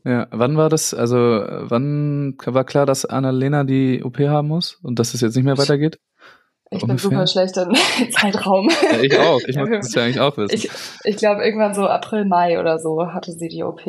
[0.05, 0.93] Ja, wann war das?
[0.93, 5.45] Also, wann war klar, dass Annalena die OP haben muss und dass es jetzt nicht
[5.45, 5.97] mehr weitergeht?
[6.71, 7.09] Ich bin Ungefähr?
[7.11, 7.73] super schlecht im
[8.11, 8.67] Zeitraum.
[8.91, 9.39] Ja, ich auch.
[9.47, 10.55] Ich muss das ja eigentlich auch wissen.
[10.55, 10.69] Ich,
[11.03, 13.81] ich glaube, irgendwann so April, Mai oder so hatte sie die OP.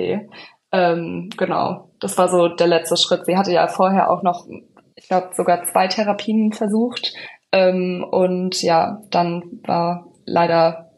[0.74, 3.26] Ähm, genau, das war so der letzte Schritt.
[3.26, 4.48] Sie hatte ja vorher auch noch,
[4.96, 7.14] ich glaube, sogar zwei Therapien versucht.
[7.52, 10.90] Ähm, und ja, dann war leider,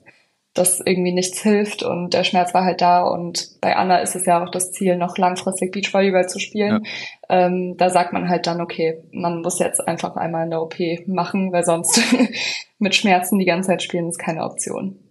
[0.54, 3.02] dass irgendwie nichts hilft und der Schmerz war halt da.
[3.02, 6.86] Und bei Anna ist es ja auch das Ziel, noch langfristig Beachvolleyball zu spielen.
[7.28, 11.52] Ähm, da sagt man halt dann, okay, man muss jetzt einfach einmal eine OP machen,
[11.52, 12.00] weil sonst
[12.78, 15.05] mit Schmerzen die ganze Zeit spielen ist keine Option.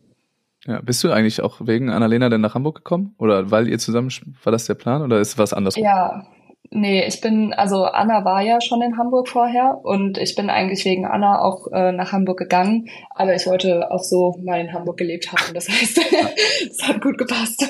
[0.67, 3.13] Ja, bist du eigentlich auch wegen Annalena denn nach Hamburg gekommen?
[3.19, 4.10] Oder weil ihr zusammen,
[4.43, 5.75] war das der Plan oder ist was anderes?
[5.75, 6.25] Ja,
[6.71, 10.84] nee, ich bin, also Anna war ja schon in Hamburg vorher und ich bin eigentlich
[10.84, 14.97] wegen Anna auch äh, nach Hamburg gegangen, aber ich wollte auch so mal in Hamburg
[14.97, 15.54] gelebt haben.
[15.54, 15.99] Das heißt,
[16.71, 17.63] es hat gut gepasst.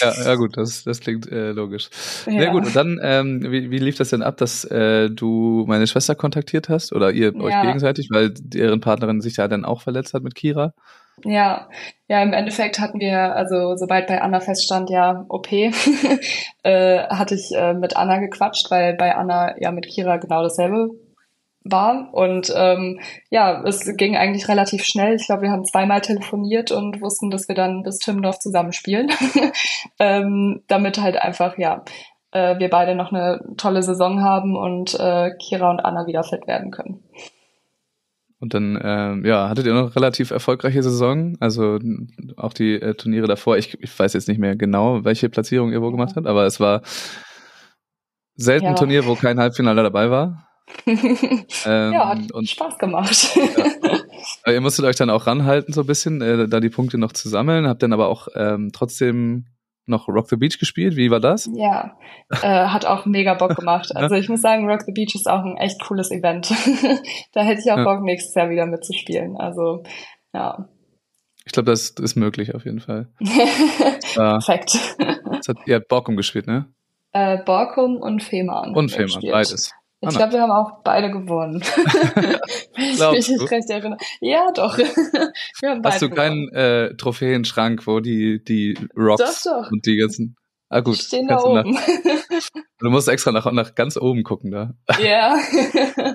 [0.00, 1.88] Ja, ja gut, das, das klingt äh, logisch.
[1.92, 2.50] Sehr Ja.
[2.52, 2.66] gut.
[2.66, 6.68] Und dann, ähm, wie, wie lief das denn ab, dass äh, du meine Schwester kontaktiert
[6.68, 7.60] hast oder ihr euch Ja.
[7.62, 10.72] gegenseitig, weil deren Partnerin sich ja dann auch verletzt hat mit Kira?
[11.22, 11.68] Ja,
[12.08, 15.50] ja, im Endeffekt hatten wir, also sobald bei Anna feststand, ja, OP,
[16.62, 20.90] äh, hatte ich äh, mit Anna gequatscht, weil bei Anna ja mit Kira genau dasselbe
[21.64, 22.12] war.
[22.12, 23.00] Und ähm,
[23.30, 25.14] ja, es ging eigentlich relativ schnell.
[25.16, 29.10] Ich glaube, wir haben zweimal telefoniert und wussten, dass wir dann bis Timmendorf zusammenspielen.
[29.98, 31.84] ähm, damit halt einfach, ja,
[32.32, 36.46] äh, wir beide noch eine tolle Saison haben und äh, Kira und Anna wieder fit
[36.46, 37.02] werden können.
[38.44, 41.78] Und dann, ähm, ja, hattet ihr noch relativ erfolgreiche Saison, also
[42.36, 43.56] auch die äh, Turniere davor.
[43.56, 46.60] Ich, ich weiß jetzt nicht mehr genau, welche Platzierung ihr wo gemacht habt, aber es
[46.60, 46.82] war
[48.36, 48.78] selten ein Ja.
[48.78, 50.46] Turnier, wo kein Halbfinale dabei war.
[50.84, 50.98] Ähm,
[51.64, 53.30] ja, hat und Spaß gemacht.
[54.42, 57.12] Aber ihr musstet euch dann auch ranhalten, so ein bisschen, äh, da die Punkte noch
[57.12, 59.46] zu sammeln, habt dann aber auch ähm, trotzdem
[59.86, 60.96] noch Rock the Beach gespielt.
[60.96, 61.48] Wie war das?
[61.54, 61.96] Ja,
[62.30, 63.94] äh, hat auch mega Bock gemacht.
[63.94, 66.50] Also ich muss sagen, Rock the Beach ist auch ein echt cooles Event.
[67.32, 67.84] da hätte ich auch Ja.
[67.84, 69.36] Bock, nächstes Jahr wieder mitzuspielen.
[69.36, 69.82] Also,
[70.32, 70.68] ja.
[71.46, 73.08] Ich glaube, das ist möglich auf jeden Fall.
[74.14, 74.96] Perfekt.
[75.30, 76.66] das hat, ihr habt Borkum gespielt, ne?
[77.12, 78.74] äh, Borkum und Fehmarn.
[78.74, 79.70] Und Fehmarn, beides.
[80.04, 80.18] Ich Anna.
[80.18, 81.60] glaube, wir haben auch beide gewonnen.
[82.76, 83.98] Wenn ich mich recht erinnere.
[84.20, 84.76] Ja, doch.
[85.60, 86.50] wir haben Hast du gewonnen.
[86.50, 89.70] keinen äh, Trophäenschrank, wo die, die Rocks Doch, doch.
[89.72, 90.36] und die ganzen.
[90.70, 91.78] Ah Die gut, stehen da du, nach, oben.
[92.80, 94.74] du musst extra nach, nach ganz oben gucken da.
[94.98, 95.36] ja.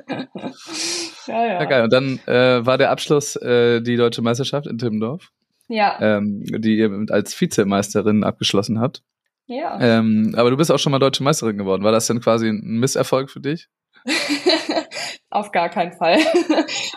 [1.27, 1.45] ja, ja.
[1.61, 1.83] Ja, geil.
[1.83, 5.29] Und dann äh, war der Abschluss äh, die deutsche Meisterschaft in Timmendorf,
[5.67, 9.03] Ja, ähm, die ihr als Vizemeisterin abgeschlossen habt.
[9.47, 9.79] ja.
[9.79, 11.83] Ähm, aber du bist auch schon mal deutsche Meisterin geworden.
[11.83, 13.67] War das denn quasi ein Misserfolg für dich?
[15.29, 16.17] Auf gar keinen Fall.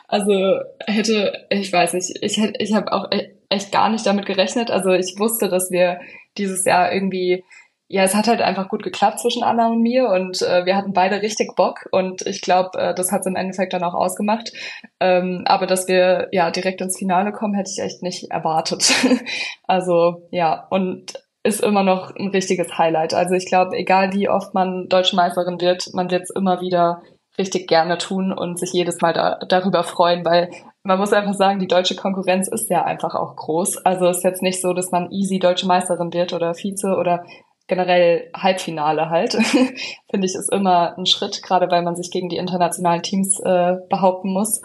[0.09, 4.71] Also hätte, ich weiß nicht, ich ich habe auch e- echt gar nicht damit gerechnet.
[4.71, 6.01] Also ich wusste, dass wir
[6.37, 7.45] dieses Jahr irgendwie
[7.93, 10.95] ja, es hat halt einfach gut geklappt zwischen Anna und mir und äh, wir hatten
[10.95, 14.51] beide richtig Bock und ich glaube, äh, das hat es im Endeffekt dann auch ausgemacht.
[14.99, 18.95] Ähm, aber dass wir ja direkt ins Finale kommen, hätte ich echt nicht erwartet.
[19.67, 21.12] also ja, und
[21.45, 23.15] ist immer noch ein richtiges Highlight.
[23.15, 27.03] Also ich glaube, egal wie oft man Deutsche Meisterin wird, man wird es immer wieder
[27.39, 30.51] richtig gerne tun und sich jedes Mal da, darüber freuen, weil
[30.83, 33.79] man muss einfach sagen, die deutsche Konkurrenz ist ja einfach auch groß.
[33.79, 37.25] Also es ist jetzt nicht so, dass man easy deutsche Meisterin wird oder Vize oder
[37.69, 39.33] generell Halbfinale halt,
[40.11, 43.77] finde ich, ist immer ein Schritt, gerade weil man sich gegen die internationalen Teams äh,
[43.89, 44.61] behaupten muss.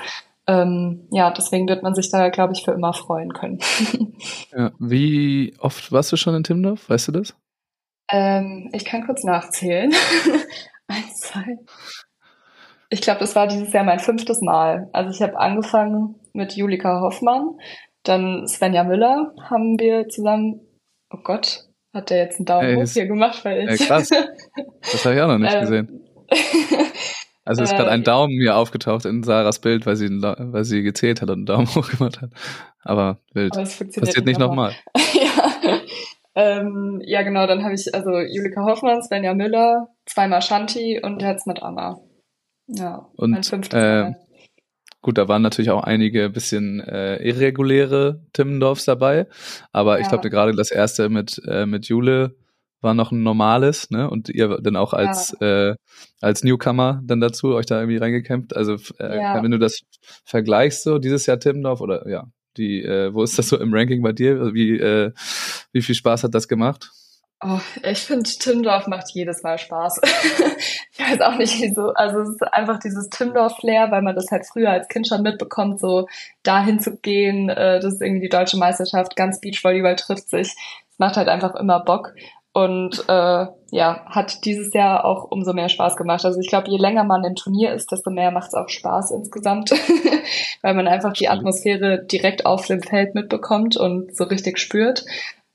[0.49, 3.59] Ähm, ja, deswegen wird man sich da, glaube ich, für immer freuen können.
[4.51, 6.89] ja, wie oft warst du schon in Timdorf?
[6.89, 7.35] Weißt du das?
[8.09, 9.93] Ähm, ich kann kurz nachzählen.
[10.87, 11.57] Eins, zwei.
[12.89, 14.89] Ich glaube, das war dieses Jahr mein fünftes Mal.
[14.93, 17.57] Also ich habe angefangen mit Julika Hoffmann,
[18.03, 20.61] dann Svenja Müller haben wir zusammen,
[21.09, 23.81] oh Gott, hat der jetzt einen Daumen hoch hier gemacht, weil ich.
[23.81, 24.09] Ja, krass.
[24.09, 26.07] Das habe ich auch noch nicht ähm, gesehen.
[27.47, 30.83] Also ist gerade ein äh, Daumen mir aufgetaucht in Sarahs Bild, weil sie, weil sie
[30.83, 32.31] gezählt hat und einen Daumen hoch gemacht hat.
[32.83, 33.53] Aber wild.
[33.53, 34.73] Aber das Passiert nicht nochmal.
[35.13, 35.79] ja.
[36.35, 41.47] Ähm, ja, genau, dann habe ich also Julika Hoffmann, Svenja Müller, zweimal Shanti und jetzt
[41.47, 41.99] mit Anna.
[42.67, 44.11] Ja, und, mein fünftes äh,
[45.01, 49.27] Gut, da waren natürlich auch einige bisschen äh, irreguläre Timmendorfs dabei,
[49.71, 50.01] aber ja.
[50.01, 52.35] ich glaube gerade das erste mit äh, mit Jule
[52.81, 54.09] war noch ein normales, ne?
[54.09, 55.71] Und ihr dann auch als ja.
[55.71, 55.75] äh,
[56.21, 58.55] als Newcomer dann dazu euch da irgendwie reingekämpft.
[58.55, 59.41] Also äh, ja.
[59.41, 59.81] wenn du das
[60.25, 62.25] vergleichst so dieses Jahr Timmendorf oder ja,
[62.57, 64.53] die äh, wo ist das so im Ranking bei dir?
[64.53, 65.11] Wie äh,
[65.71, 66.91] wie viel Spaß hat das gemacht?
[67.39, 70.01] Oh, ich finde, Timdorf macht jedes Mal Spaß.
[70.91, 71.93] ich weiß auch nicht wieso.
[71.93, 75.79] Also es ist einfach dieses Timdorf-Flair, weil man das halt früher als Kind schon mitbekommt,
[75.79, 76.07] so
[76.41, 80.47] dahin zu gehen, äh, das ist irgendwie die deutsche Meisterschaft, ganz Beachvolleyball trifft sich.
[80.89, 82.15] Es macht halt einfach immer Bock.
[82.57, 86.25] Und äh, ja, hat dieses Jahr auch umso mehr Spaß gemacht.
[86.25, 89.11] Also ich glaube, je länger man im Turnier ist, desto mehr macht es auch Spaß
[89.11, 89.69] insgesamt,
[90.63, 95.05] weil man einfach die Atmosphäre direkt auf dem Feld mitbekommt und so richtig spürt.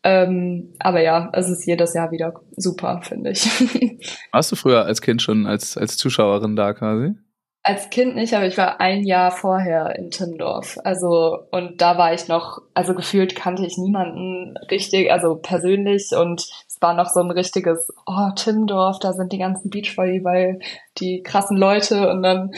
[0.04, 3.50] Ähm, aber ja, es ist jedes Jahr wieder super, finde ich.
[4.30, 7.16] Warst du früher als Kind schon als, als Zuschauerin da quasi?
[7.64, 10.78] Als Kind nicht, aber ich war ein Jahr vorher in Timmendorf.
[10.82, 16.40] Also, und da war ich noch, also gefühlt kannte ich niemanden richtig, also persönlich und
[16.40, 20.58] es war noch so ein richtiges, oh, Timmendorf, da sind die ganzen Beachvolleyball,
[20.98, 22.50] die krassen Leute und dann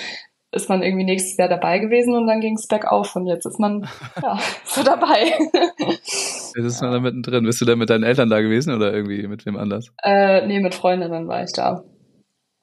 [0.55, 3.59] ist man irgendwie nächstes Jahr dabei gewesen und dann ging es bergauf und jetzt ist
[3.59, 3.87] man
[4.23, 5.33] ja, so dabei.
[5.79, 7.45] Jetzt ist man da mittendrin.
[7.45, 9.93] Bist du da mit deinen Eltern da gewesen oder irgendwie mit wem anders?
[10.03, 11.85] Äh, nee, mit Freundinnen war ich da.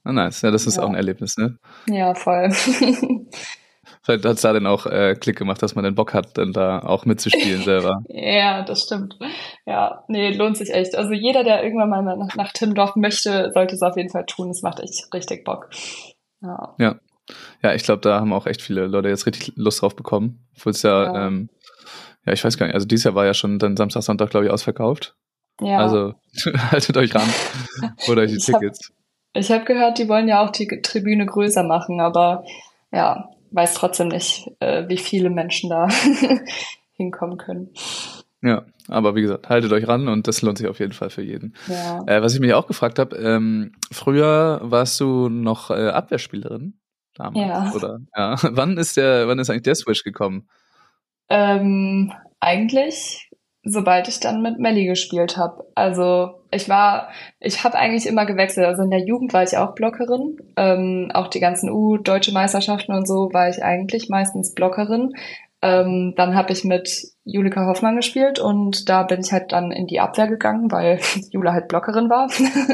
[0.04, 0.42] Ah, nice.
[0.42, 0.84] Ja, das ist ja.
[0.84, 1.58] auch ein Erlebnis, ne?
[1.88, 2.52] Ja, voll.
[4.04, 6.54] Vielleicht hat es da dann auch äh, Klick gemacht, dass man den Bock hat, dann
[6.54, 8.02] da auch mitzuspielen selber.
[8.08, 9.18] ja, das stimmt.
[9.66, 10.96] Ja, nee, lohnt sich echt.
[10.96, 14.50] Also jeder, der irgendwann mal nach, nach Timmendorf möchte, sollte es auf jeden Fall tun.
[14.50, 15.70] Es macht echt richtig Bock.
[16.42, 16.76] Ja.
[16.80, 16.96] ja.
[17.62, 20.48] Ja, ich glaube, da haben auch echt viele Leute jetzt richtig Lust drauf bekommen.
[20.58, 21.28] Obwohl es ja, ja.
[21.28, 21.50] Ähm,
[22.26, 24.48] ja, ich weiß gar nicht, also dieses Jahr war ja schon dann Samstag, Sonntag, glaube
[24.48, 25.16] ich, ausverkauft.
[25.62, 25.78] Ja.
[25.78, 26.14] Also
[26.72, 27.30] haltet euch ran.
[28.08, 28.90] Oder die ich Tickets.
[28.90, 29.01] Hab,
[29.34, 32.46] ich habe gehört, die wollen ja auch die Tribüne größer machen, aber
[32.92, 35.88] ja, weiß trotzdem nicht, äh, wie viele Menschen da
[36.94, 37.70] hinkommen können.
[38.42, 41.22] Ja, aber wie gesagt, haltet euch ran und das lohnt sich auf jeden Fall für
[41.22, 41.56] jeden.
[41.68, 42.04] Ja.
[42.08, 46.74] Äh, was ich mich auch gefragt habe, ähm, früher warst du noch äh, Abwehrspielerin?
[47.16, 47.72] damals, ja.
[47.76, 48.00] oder?
[48.16, 48.36] Ja.
[48.56, 50.48] Wann ist der, wann ist eigentlich der Switch gekommen?
[51.30, 53.30] Ähm, eigentlich,
[53.64, 55.66] sobald ich dann mit Melly gespielt habe.
[55.76, 58.66] Also ich war, ich habe eigentlich immer gewechselt.
[58.66, 60.38] Also in der Jugend war ich auch Blockerin.
[60.58, 65.14] Ähm, auch die ganzen U-Deutsche Meisterschaften und so war ich eigentlich meistens Blockerin.
[65.62, 69.86] Ähm, dann habe ich mit Julika Hoffmann gespielt und da bin ich halt dann in
[69.86, 71.00] die Abwehr gegangen, weil
[71.32, 72.30] Jule halt Blockerin war.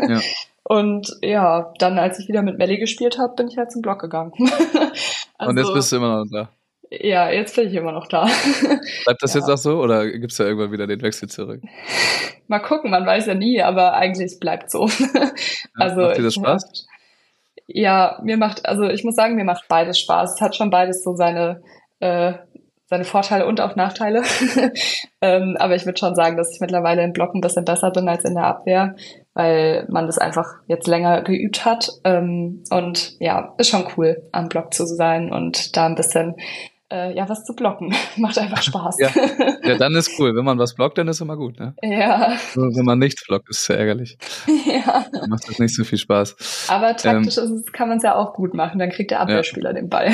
[0.09, 0.19] Ja.
[0.69, 4.01] Und ja, dann als ich wieder mit Melly gespielt habe, bin ich halt zum Block
[4.01, 4.33] gegangen.
[5.37, 6.49] also, und jetzt bist du immer noch da.
[6.89, 8.25] Ja, jetzt bin ich immer noch da.
[9.03, 9.39] Bleibt das ja.
[9.39, 11.61] jetzt auch so oder gibt es da irgendwann wieder den Wechsel zurück?
[12.47, 14.83] Mal gucken, man weiß ja nie, aber eigentlich bleibt so.
[15.75, 16.87] also, macht dir das Spaß?
[17.67, 20.35] Ja, mir macht, also ich muss sagen, mir macht beides Spaß.
[20.35, 21.61] Es hat schon beides so seine,
[21.99, 22.35] äh,
[22.85, 24.23] seine Vorteile und auch Nachteile.
[25.21, 28.07] ähm, aber ich würde schon sagen, dass ich mittlerweile im Block ein bisschen besser bin
[28.07, 28.95] als in der Abwehr
[29.37, 31.91] weil man das einfach jetzt länger geübt hat.
[32.03, 36.37] Ähm, und ja, ist schon cool, am Block zu sein und da ein bisschen
[36.91, 37.93] äh, ja, was zu blocken.
[38.17, 38.97] Macht einfach Spaß.
[38.99, 39.09] ja.
[39.63, 40.35] ja, dann ist cool.
[40.35, 41.75] Wenn man was blockt, dann ist immer gut, ne?
[41.81, 42.37] Ja.
[42.55, 44.17] wenn man nichts blockt, ist es ärgerlich.
[44.65, 45.05] ja.
[45.11, 46.67] Dann macht das nicht so viel Spaß.
[46.69, 48.79] Aber taktisch ähm, ist, kann man es ja auch gut machen.
[48.79, 49.73] Dann kriegt der Abwehrspieler ja.
[49.73, 50.11] den Ball.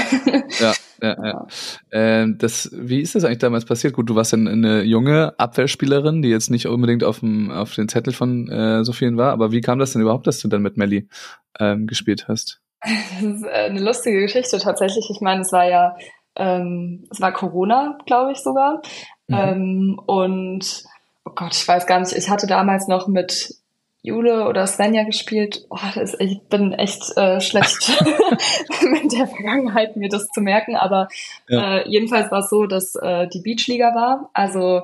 [0.59, 1.47] ja, Ja, ja.
[1.91, 3.93] Ähm, das, wie ist das eigentlich damals passiert?
[3.93, 7.89] Gut, du warst dann eine junge Abwehrspielerin, die jetzt nicht unbedingt auf, dem, auf den
[7.89, 10.61] Zettel von äh, so vielen war, aber wie kam das denn überhaupt, dass du dann
[10.61, 11.09] mit Melli
[11.59, 12.61] ähm, gespielt hast?
[12.83, 15.09] Das ist äh, eine lustige Geschichte tatsächlich.
[15.09, 15.95] Ich meine, es war ja,
[16.35, 18.81] ähm, es war Corona, glaube ich sogar.
[19.27, 19.35] Mhm.
[19.35, 20.83] Ähm, und
[21.25, 23.55] oh Gott, ich weiß gar nicht, ich hatte damals noch mit
[24.01, 25.65] Jule oder Svenja gespielt.
[25.69, 27.89] Oh, das, ich bin echt äh, schlecht
[28.81, 30.75] mit der Vergangenheit, mir das zu merken.
[30.75, 31.07] Aber
[31.47, 31.77] ja.
[31.77, 34.29] äh, jedenfalls war es so, dass äh, die Beachliga war.
[34.33, 34.83] Also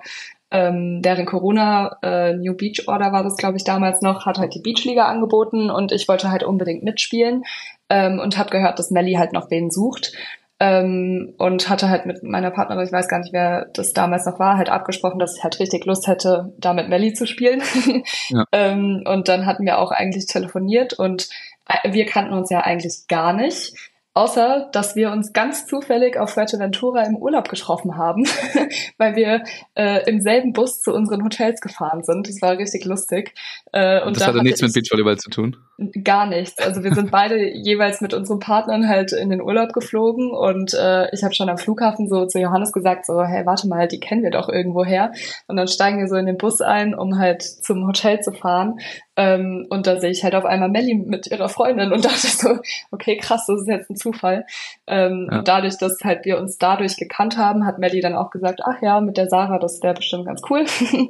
[0.51, 4.55] ähm, während Corona äh, New Beach Order war das, glaube ich, damals noch, hat halt
[4.55, 7.43] die Beachliga angeboten und ich wollte halt unbedingt mitspielen
[7.89, 10.13] ähm, und habe gehört, dass Melly halt noch wen sucht.
[10.61, 14.39] Ähm, und hatte halt mit meiner Partnerin, ich weiß gar nicht, wer das damals noch
[14.39, 17.61] war, halt abgesprochen, dass ich halt richtig Lust hätte, da mit Melly zu spielen.
[18.29, 18.43] Ja.
[18.51, 21.29] ähm, und dann hatten wir auch eigentlich telefoniert und
[21.67, 23.73] äh, wir kannten uns ja eigentlich gar nicht.
[24.13, 28.25] Außer, dass wir uns ganz zufällig auf Fuerteventura im Urlaub getroffen haben,
[28.97, 29.43] weil wir
[29.75, 32.27] äh, im selben Bus zu unseren Hotels gefahren sind.
[32.27, 33.33] Das war richtig lustig.
[33.71, 35.55] Äh, und, und das hatte nichts mit Beachvolleyball zu tun?
[36.03, 36.59] Gar nichts.
[36.59, 41.09] Also wir sind beide jeweils mit unseren Partnern halt in den Urlaub geflogen und äh,
[41.13, 44.21] ich habe schon am Flughafen so zu Johannes gesagt, so, hey, warte mal, die kennen
[44.21, 45.13] wir doch irgendwo her.
[45.47, 48.79] Und dann steigen wir so in den Bus ein, um halt zum Hotel zu fahren.
[49.15, 52.57] Ähm, und da sehe ich halt auf einmal Melly mit ihrer Freundin und dachte so,
[52.91, 54.45] okay, krass, das ist jetzt ein Zufall.
[54.85, 55.37] Ähm, ja.
[55.37, 58.81] Und dadurch, dass halt wir uns dadurch gekannt haben, hat Melly dann auch gesagt, ach
[58.81, 60.65] ja, mit der Sarah, das wäre bestimmt ganz cool.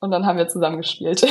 [0.00, 1.26] und dann haben wir zusammen gespielt.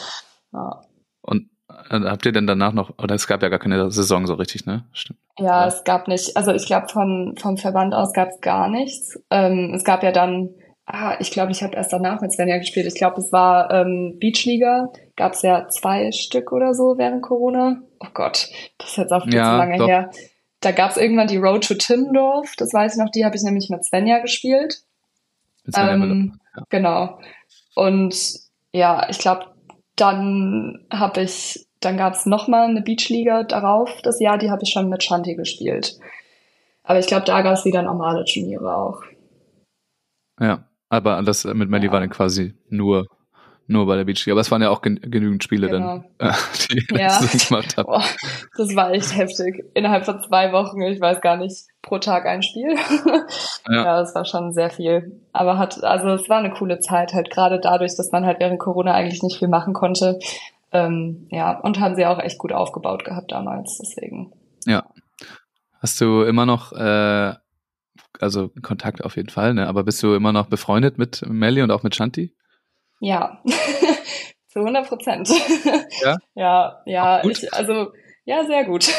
[0.52, 0.82] ja.
[1.22, 1.48] Und
[1.90, 4.84] habt ihr denn danach noch, oder es gab ja gar keine Saison so richtig, ne?
[4.92, 5.18] Stimmt.
[5.38, 5.66] Ja, ja.
[5.66, 9.18] es gab nicht, also ich glaube von vom Verband aus gab es gar nichts.
[9.30, 10.50] Ähm, es gab ja dann
[10.86, 12.86] ah, ich glaube, ich habe erst danach mit Svenja gespielt.
[12.86, 14.90] Ich glaube, es war ähm, Beachliga.
[15.16, 17.80] Gab es ja zwei Stück oder so während Corona.
[18.00, 19.88] Oh Gott, das ist jetzt auch viel ja, zu lange doch.
[19.88, 20.10] her.
[20.60, 22.54] Da gab es irgendwann die Road to Timmendorf.
[22.56, 23.10] Das weiß ich noch.
[23.10, 24.82] Die habe ich nämlich mit Svenja gespielt.
[25.64, 26.62] Mit Svenja ähm, ja.
[26.70, 27.18] Genau.
[27.74, 28.14] Und
[28.72, 29.53] ja, ich glaube,
[29.96, 34.00] dann habe ich, dann gab es nochmal eine Beachliga darauf.
[34.02, 35.98] Das Jahr, die habe ich schon mit Shanti gespielt.
[36.82, 39.02] Aber ich glaube, da gab es wieder normale Turniere auch.
[40.40, 40.68] Ja.
[40.90, 41.92] Aber das mit Melly ja.
[41.92, 43.06] war dann quasi nur,
[43.66, 44.32] nur bei der Beach League.
[44.32, 46.04] Aber es waren ja auch gen genügend Spiele genau.
[46.18, 46.34] dann, äh,
[46.70, 47.18] die ja.
[47.18, 47.88] gemacht habt.
[47.88, 48.04] Boah,
[48.56, 49.64] das war echt heftig.
[49.74, 52.76] Innerhalb von zwei Wochen, ich weiß gar nicht, pro Tag ein Spiel.
[53.68, 53.74] ja.
[53.84, 55.20] ja, das war schon sehr viel.
[55.32, 58.58] Aber hat, also es war eine coole Zeit, halt gerade dadurch, dass man halt während
[58.58, 60.18] Corona eigentlich nicht viel machen konnte.
[60.72, 64.32] Ähm, ja, und haben sie auch echt gut aufgebaut gehabt damals, deswegen.
[64.66, 64.84] Ja.
[65.80, 67.34] Hast du immer noch äh,
[68.20, 69.66] also Kontakt auf jeden Fall, ne?
[69.66, 72.34] Aber bist du immer noch befreundet mit Melly und auch mit Shanti?
[73.04, 73.38] Ja,
[74.48, 75.28] zu 100 Prozent.
[76.02, 76.16] Ja?
[76.34, 77.92] Ja, ja, ich, also,
[78.24, 78.88] ja, sehr gut.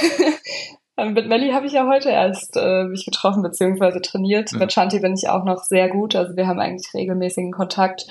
[0.98, 4.00] Ähm, mit Melly habe ich ja heute erst äh, mich getroffen bzw.
[4.00, 4.54] trainiert.
[4.54, 4.60] Ja.
[4.60, 6.16] Mit Shanti bin ich auch noch sehr gut.
[6.16, 8.08] Also wir haben eigentlich regelmäßigen Kontakt.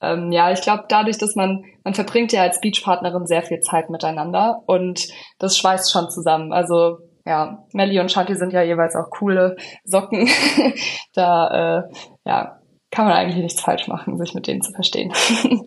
[0.00, 3.90] Ähm, ja, ich glaube, dadurch, dass man, man verbringt ja als Beachpartnerin sehr viel Zeit
[3.90, 5.08] miteinander und
[5.40, 6.52] das schweißt schon zusammen.
[6.52, 10.28] Also ja, Melly und Shanti sind ja jeweils auch coole Socken.
[11.14, 11.82] da äh,
[12.24, 12.57] ja,
[12.98, 15.12] kann man eigentlich nichts falsch machen, sich mit denen zu verstehen.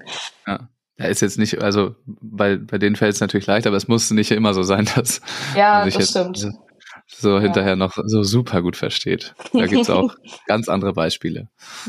[0.48, 0.68] ja.
[0.98, 4.12] Ja, ist jetzt nicht, also bei, bei denen fällt es natürlich leicht, aber es muss
[4.12, 5.22] nicht immer so sein, dass
[5.56, 6.60] ja, man sich das jetzt stimmt.
[7.08, 7.40] so ja.
[7.40, 9.34] hinterher noch so super gut versteht.
[9.54, 10.14] Da gibt's auch
[10.46, 11.48] ganz andere Beispiele.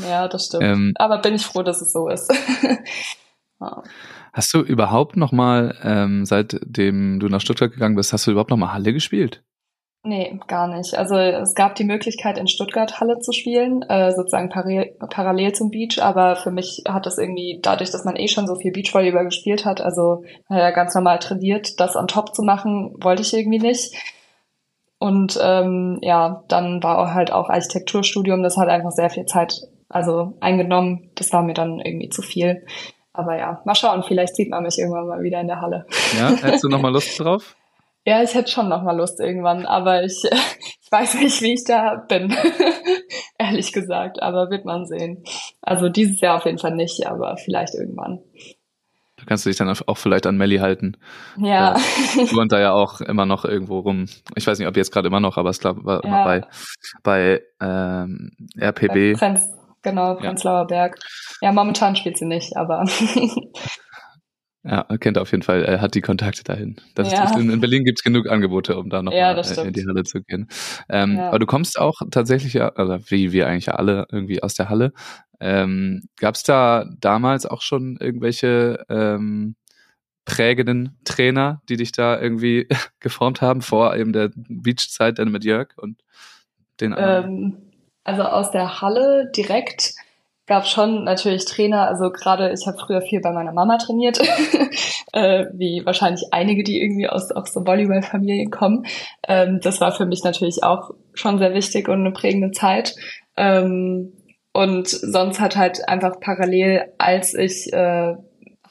[0.08, 0.62] Ja, das stimmt.
[0.62, 2.32] Ähm, aber bin ich froh, dass es so ist.
[3.60, 3.82] ja.
[4.32, 8.50] Hast du überhaupt noch mal, ähm, seitdem du nach Stuttgart gegangen bist, hast du überhaupt
[8.50, 9.42] noch mal Halle gespielt?
[10.04, 10.94] Nee, gar nicht.
[10.98, 16.02] Also es gab die Möglichkeit, in Stuttgart Halle zu spielen, äh, sozusagen parallel, zum Beach,
[16.02, 19.64] aber für mich hat das irgendwie, dadurch, dass man eh schon so viel Beachvolleyball gespielt
[19.64, 23.94] hat, also äh, ganz normal trainiert, das on top zu machen, wollte ich irgendwie nicht.
[24.98, 29.60] Und ähm, ja, dann war halt auch Architekturstudium, das hat einfach sehr viel Zeit
[29.92, 31.10] also eingenommen.
[31.14, 32.64] Das war mir dann irgendwie zu viel.
[33.12, 35.86] Aber ja, mal schauen, vielleicht sieht man mich irgendwann mal wieder in der Halle.
[36.18, 37.54] Ja, hättest du nochmal Lust drauf?
[38.04, 40.24] Ja, ich hätte schon noch mal Lust irgendwann, aber ich,
[40.82, 42.34] ich weiß nicht, wie ich da bin.
[43.38, 45.22] Ehrlich gesagt, aber wird man sehen.
[45.60, 48.20] Also dieses Jahr auf jeden Fall nicht, aber vielleicht irgendwann.
[49.16, 50.96] Da kannst du dich dann auch vielleicht an Melly halten.
[51.36, 51.76] Ja.
[52.16, 54.06] Du und da ja auch immer noch irgendwo rum.
[54.34, 56.08] Ich weiß nicht, ob jetzt gerade immer noch, aber es glaub, war ja.
[56.08, 56.42] immer bei,
[57.04, 59.16] bei ähm, RPB.
[59.16, 59.48] Prenz,
[59.82, 60.64] genau, Prenzlauer ja.
[60.64, 60.98] Berg.
[61.40, 62.84] Ja, momentan spielt sie nicht, aber
[64.64, 66.76] Ja, kennt auf jeden Fall, er hat die Kontakte dahin.
[66.94, 67.24] Das ja.
[67.24, 70.22] ist, in, Berlin gibt's genug Angebote, um da noch ja, äh, in die Halle zu
[70.22, 70.48] gehen.
[70.88, 71.28] Ähm, ja.
[71.28, 74.92] Aber du kommst auch tatsächlich, also wie wir eigentlich alle irgendwie aus der Halle.
[75.40, 79.56] Ähm, gab's da damals auch schon irgendwelche ähm,
[80.24, 82.68] prägenden Trainer, die dich da irgendwie
[83.00, 86.02] geformt haben vor eben der Beachzeit dann mit Jörg und
[86.80, 87.24] den anderen?
[87.24, 87.56] Ähm,
[88.04, 89.94] also aus der Halle direkt
[90.46, 94.20] gab schon natürlich Trainer, also gerade ich habe früher viel bei meiner Mama trainiert,
[95.12, 98.84] äh, wie wahrscheinlich einige, die irgendwie aus auch so Volleyball-Familien kommen.
[99.26, 102.94] Ähm, das war für mich natürlich auch schon sehr wichtig und eine prägende Zeit.
[103.36, 104.12] Ähm,
[104.52, 108.14] und sonst hat halt einfach parallel, als ich äh,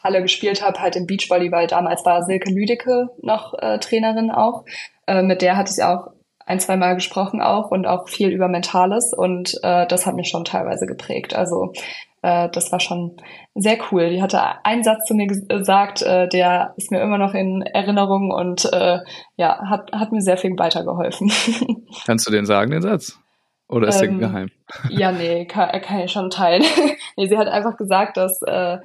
[0.04, 4.66] Halle gespielt habe, halt im Beachvolleyball, damals war Silke Lüdecke noch äh, Trainerin auch.
[5.08, 6.08] Äh, mit der hatte ich auch
[6.46, 10.30] ein, zwei Mal gesprochen auch und auch viel über Mentales und äh, das hat mich
[10.30, 11.36] schon teilweise geprägt.
[11.36, 11.74] Also
[12.22, 13.18] äh, das war schon
[13.56, 14.10] sehr cool.
[14.10, 18.32] Die hatte einen Satz zu mir gesagt, äh, der ist mir immer noch in Erinnerung
[18.32, 19.00] und äh,
[19.38, 21.32] ja, hat, hat mir sehr viel weitergeholfen.
[22.06, 23.20] Kannst du den sagen, den Satz?
[23.68, 24.50] Oder ist ähm, der geheim?
[24.90, 26.64] Ja, nee, kann, kann ich schon teilen.
[27.18, 28.78] nee, sie hat einfach gesagt, dass äh,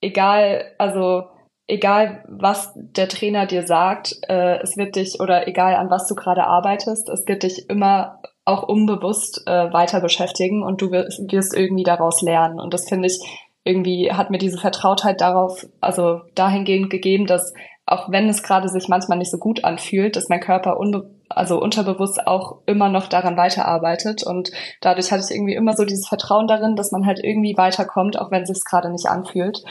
[0.00, 1.24] egal, also
[1.70, 6.14] egal was der Trainer dir sagt, äh, es wird dich oder egal an was du
[6.14, 11.56] gerade arbeitest, es wird dich immer auch unbewusst äh, weiter beschäftigen und du wirst, wirst
[11.56, 12.58] irgendwie daraus lernen.
[12.58, 13.20] Und das finde ich
[13.62, 17.52] irgendwie hat mir diese Vertrautheit darauf, also dahingehend gegeben, dass
[17.86, 21.60] auch wenn es gerade sich manchmal nicht so gut anfühlt, dass mein Körper unbe also
[21.60, 24.50] unterbewusst auch immer noch daran weiterarbeitet und
[24.80, 28.32] dadurch hatte ich irgendwie immer so dieses Vertrauen darin, dass man halt irgendwie weiterkommt, auch
[28.32, 29.62] wenn es sich gerade nicht anfühlt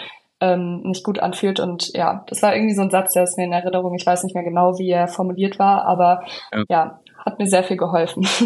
[0.42, 1.60] ähm, nicht gut anfühlt.
[1.60, 3.96] Und ja, das war irgendwie so ein Satz, der ist mir in Erinnerung.
[3.96, 7.64] Ich weiß nicht mehr genau, wie er formuliert war, aber ja, ja hat mir sehr
[7.64, 8.26] viel geholfen.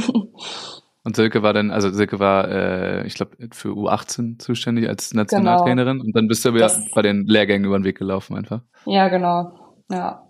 [1.06, 5.98] Und Silke war dann, also Silke war, äh, ich glaube, für U18 zuständig als Nationaltrainerin
[5.98, 6.06] genau.
[6.06, 8.62] und dann bist du wieder bei den Lehrgängen über den Weg gelaufen einfach.
[8.86, 9.52] Ja, genau.
[9.92, 10.24] Ja.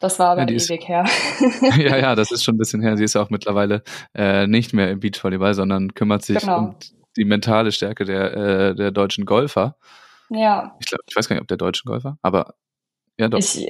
[0.00, 1.04] Das war aber ja, ewig ist, her.
[1.78, 2.96] ja, ja, das ist schon ein bisschen her.
[2.96, 3.82] Sie ist auch mittlerweile
[4.14, 6.58] äh, nicht mehr im Beachvolleyball, sondern kümmert sich genau.
[6.58, 6.76] um
[7.18, 9.76] die mentale Stärke der, äh, der deutschen Golfer.
[10.30, 10.76] Ja.
[10.80, 12.54] Ich, glaub, ich weiß gar nicht, ob der deutsche Golfer, aber
[13.18, 13.38] ja doch.
[13.38, 13.66] Ich,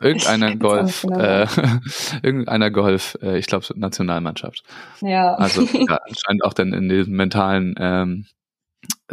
[0.00, 1.46] irgendeiner Golf, genau äh,
[2.22, 4.62] irgendeiner Golf, äh, ich glaube Nationalmannschaft.
[5.00, 5.34] Ja.
[5.34, 8.26] Also ja, anscheinend auch dann in den mentalen ähm,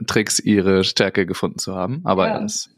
[0.08, 2.02] Tricks ihre Stärke gefunden zu haben.
[2.04, 2.44] Aber ja.
[2.44, 2.70] es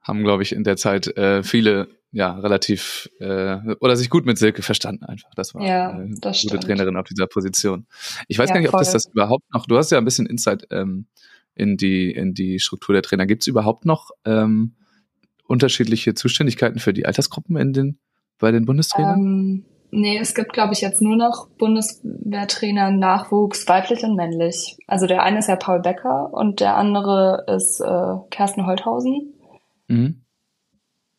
[0.00, 4.38] haben, glaube ich, in der Zeit äh, viele ja relativ äh, oder sich gut mit
[4.38, 5.30] Silke verstanden einfach.
[5.34, 6.64] Das war ja, äh, das gute stimmt.
[6.64, 7.86] Trainerin auf dieser Position.
[8.28, 9.66] Ich weiß ja, gar nicht, ob das das überhaupt noch.
[9.66, 11.06] Du hast ja ein bisschen Insight ähm,
[11.56, 13.26] in die, in die Struktur der Trainer.
[13.26, 14.76] Gibt es überhaupt noch ähm,
[15.48, 17.98] unterschiedliche Zuständigkeiten für die Altersgruppen in den,
[18.38, 19.20] bei den Bundestrainern?
[19.20, 24.76] Ähm, nee, es gibt, glaube ich, jetzt nur noch Bundeswehrtrainer Nachwuchs, weiblich und männlich.
[24.86, 29.34] Also der eine ist ja Paul Becker und der andere ist äh, Kersten Holthausen.
[29.88, 30.22] Mhm.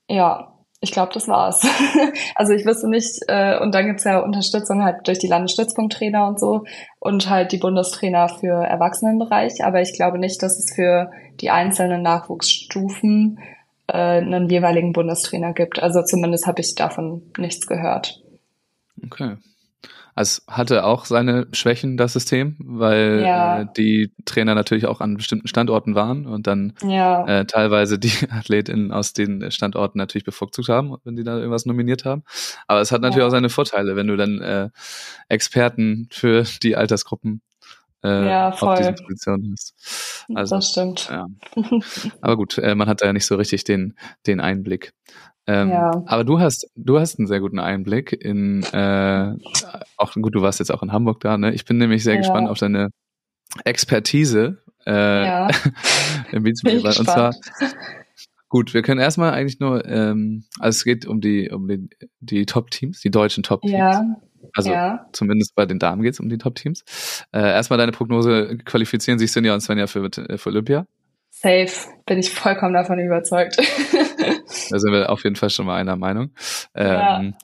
[0.09, 0.56] Ja,
[0.87, 1.61] ich glaube, das war's.
[2.35, 6.39] also ich wüsste nicht, äh, und dann gibt's ja Unterstützung halt durch die Landesstützpunkttrainer und
[6.39, 6.63] so
[6.99, 11.11] und halt die Bundestrainer für Erwachsenenbereich, aber ich glaube nicht, dass es für
[11.41, 13.39] die einzelnen Nachwuchsstufen
[13.87, 15.83] äh, einen jeweiligen Bundestrainer gibt.
[15.83, 18.23] Also zumindest habe ich davon nichts gehört.
[19.05, 19.35] Okay.
[20.17, 23.61] Also hatte auch seine Schwächen, das System, weil ja.
[23.61, 27.23] äh, die Trainer natürlich auch an bestimmten Standorten waren und dann ja.
[27.27, 32.03] äh, teilweise die Athletinnen aus den Standorten natürlich bevorzugt haben, wenn die da irgendwas nominiert
[32.03, 32.23] haben.
[32.65, 33.27] Aber es hat natürlich ja.
[33.27, 34.69] auch seine Vorteile, wenn du dann äh,
[35.29, 37.43] Experten für die Altersgruppen
[38.03, 38.69] äh, ja, voll.
[38.69, 40.25] auf diesen Positionen hast.
[40.33, 41.09] Also, das stimmt.
[41.11, 41.27] Ja.
[42.21, 43.93] Aber gut, äh, man hat da ja nicht so richtig den,
[44.25, 44.93] den Einblick.
[45.47, 46.03] Ähm, ja.
[46.05, 49.33] Aber du hast, du hast einen sehr guten Einblick in, äh,
[49.95, 51.53] auch gut, du warst jetzt auch in Hamburg da, ne?
[51.53, 52.19] Ich bin nämlich sehr ja.
[52.19, 52.89] gespannt auf deine
[53.63, 55.47] Expertise äh, ja.
[56.31, 56.97] im Beachvolleyball.
[56.97, 57.35] Und zwar,
[58.49, 61.89] gut, wir können erstmal eigentlich nur, ähm, also es geht um die, um den,
[62.19, 63.73] die Top-Teams, die deutschen Top-Teams.
[63.73, 64.03] Ja.
[64.53, 65.07] Also ja.
[65.13, 67.25] zumindest bei den Damen geht es um die Top-Teams.
[67.31, 70.85] Äh, erstmal deine Prognose, qualifizieren sich Sinja und Svenja für, für Olympia?
[71.29, 71.71] Safe,
[72.05, 73.57] bin ich vollkommen davon überzeugt.
[74.69, 76.31] Da sind wir auf jeden Fall schon mal einer Meinung.
[76.75, 77.19] Ja.
[77.19, 77.35] Ähm,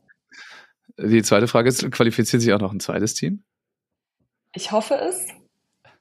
[0.97, 3.43] die zweite Frage ist, qualifiziert sich auch noch ein zweites Team?
[4.53, 5.27] Ich hoffe es.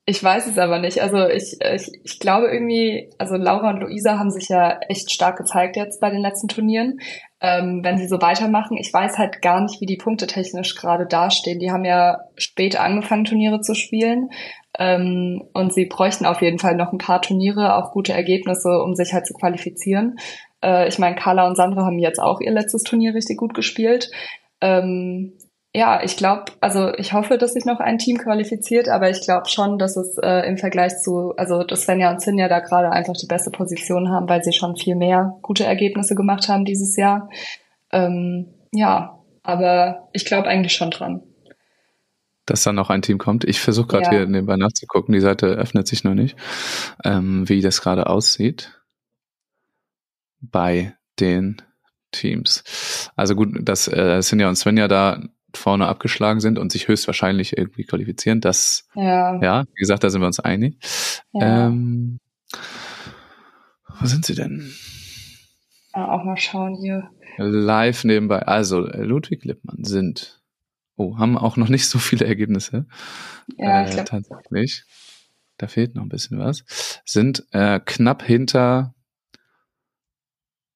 [0.05, 1.01] Ich weiß es aber nicht.
[1.01, 5.39] Also ich, ich, ich glaube irgendwie, also Laura und Luisa haben sich ja echt stark
[5.39, 6.99] gezeigt jetzt bei den letzten Turnieren.
[7.41, 11.07] Ähm, wenn sie so weitermachen, ich weiß halt gar nicht, wie die Punkte technisch gerade
[11.07, 11.61] dastehen.
[11.61, 14.31] Die haben ja spät angefangen, Turniere zu spielen.
[14.77, 18.95] Ähm, und sie bräuchten auf jeden Fall noch ein paar Turniere, auch gute Ergebnisse, um
[18.97, 20.17] sich halt zu qualifizieren.
[20.63, 24.11] Äh, ich meine, Carla und Sandra haben jetzt auch ihr letztes Turnier richtig gut gespielt.
[24.61, 25.33] Ähm,
[25.75, 29.49] ja, ich glaube, also ich hoffe, dass sich noch ein Team qualifiziert, aber ich glaube
[29.49, 33.15] schon, dass es äh, im Vergleich zu, also dass Svenja und Sinja da gerade einfach
[33.15, 37.31] die beste Position haben, weil sie schon viel mehr gute Ergebnisse gemacht haben dieses Jahr.
[37.91, 41.23] Ähm, ja, aber ich glaube eigentlich schon dran.
[42.45, 43.45] Dass dann noch ein Team kommt.
[43.45, 44.11] Ich versuche gerade ja.
[44.11, 46.37] hier nebenbei nachzugucken, die Seite öffnet sich noch nicht,
[47.03, 48.82] ähm, wie das gerade aussieht
[50.43, 51.63] bei den
[52.11, 53.11] Teams.
[53.17, 55.23] Also gut, dass äh, Sinja und Svenja da
[55.55, 58.41] vorne abgeschlagen sind und sich höchstwahrscheinlich irgendwie qualifizieren.
[58.41, 60.77] Das, Ja, ja, wie gesagt, da sind wir uns einig.
[61.33, 61.67] ja.
[61.69, 62.19] Ähm,
[64.01, 64.73] wo sind sie denn?
[65.93, 67.11] Auch mal schauen hier.
[67.37, 68.41] Live nebenbei.
[68.41, 70.43] Also Ludwig Lippmann sind,
[70.97, 72.87] oh, haben auch noch nicht so viele Ergebnisse.
[73.59, 74.85] Ja, äh, ich glaube, tatsächlich.
[75.59, 76.65] Da fehlt noch ein bisschen was.
[77.05, 78.92] Sind äh, knapp hinter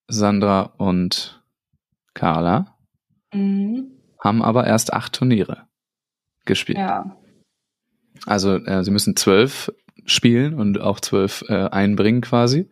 [0.09, 1.43] Sandra und
[2.15, 2.77] Carla,
[3.33, 3.91] mhm.
[4.23, 5.67] haben aber erst acht Turniere
[6.45, 6.79] gespielt.
[6.79, 7.17] ja,
[8.27, 9.73] Also äh, sie müssen zwölf
[10.05, 12.71] spielen und auch zwölf äh, einbringen quasi.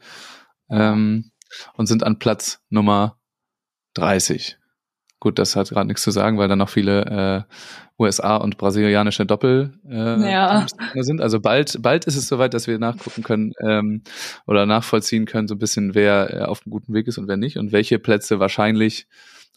[0.70, 1.30] Ähm,
[1.74, 3.18] und sind an Platz Nummer
[3.94, 4.58] 30.
[5.24, 9.24] Gut, das hat gerade nichts zu sagen, weil da noch viele äh, USA und brasilianische
[9.24, 10.66] Doppel äh, Ja.
[10.96, 11.22] Sind.
[11.22, 14.02] Also bald, bald ist es soweit, dass wir nachgucken können ähm,
[14.46, 17.38] oder nachvollziehen können, so ein bisschen, wer äh, auf einem guten Weg ist und wer
[17.38, 19.06] nicht und welche Plätze wahrscheinlich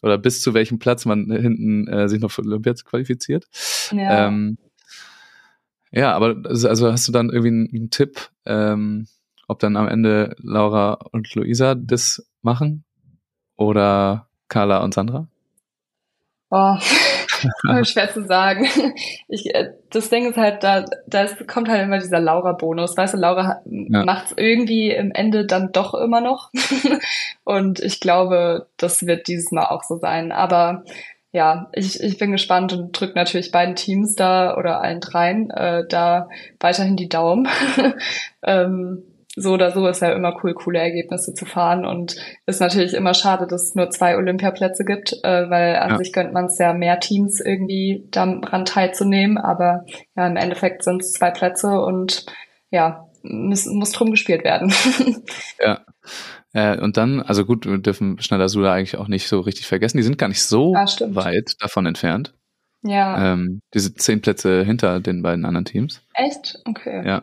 [0.00, 3.44] oder bis zu welchem Platz man hinten äh, sich noch für Olympia qualifiziert.
[3.92, 4.26] ja.
[4.26, 4.56] Ähm,
[5.92, 9.06] ja, aber also also hast du dann irgendwie einen, einen Tipp, ähm,
[9.48, 12.84] ob dann am Ende Laura und Luisa das machen
[13.54, 15.28] oder Carla und Sandra?
[16.50, 16.76] Oh,
[17.84, 18.66] schwer zu sagen.
[19.28, 22.96] Ich, äh, das Ding ist halt, da, da ist, kommt halt immer dieser Laura-Bonus.
[22.96, 24.04] Weißt du, Laura Ja.
[24.04, 26.50] macht's irgendwie im Ende dann doch immer noch.
[27.44, 30.32] Und ich glaube, das wird dieses Mal auch so sein.
[30.32, 30.84] Aber
[31.32, 35.86] ja, ich, ich bin gespannt und drücke natürlich beiden Teams da oder allen dreien äh,
[35.86, 36.28] da
[36.58, 37.46] weiterhin die Daumen.
[38.42, 39.02] ähm,
[39.40, 42.16] so oder so ist ja immer cool, coole Ergebnisse zu fahren und
[42.46, 45.98] ist natürlich immer schade, dass es nur zwei Olympiaplätze gibt, äh, weil an Ja.
[45.98, 49.84] sich gönnt man es ja mehr Teams irgendwie daran teilzunehmen, aber
[50.16, 52.26] ja, im Endeffekt sind es zwei Plätze und
[52.70, 54.72] ja, muss, muss drum gespielt werden.
[55.62, 55.80] Ja.
[56.54, 59.98] Äh, und dann, also gut, wir dürfen Schneider-Suda eigentlich auch nicht so richtig vergessen.
[59.98, 62.32] Die sind gar nicht so Ah, weit davon entfernt.
[62.82, 66.00] ja, Ähm, diese zehn Plätze hinter den beiden anderen Teams.
[66.14, 66.58] echt?
[66.64, 67.06] Okay.
[67.06, 67.22] Ja.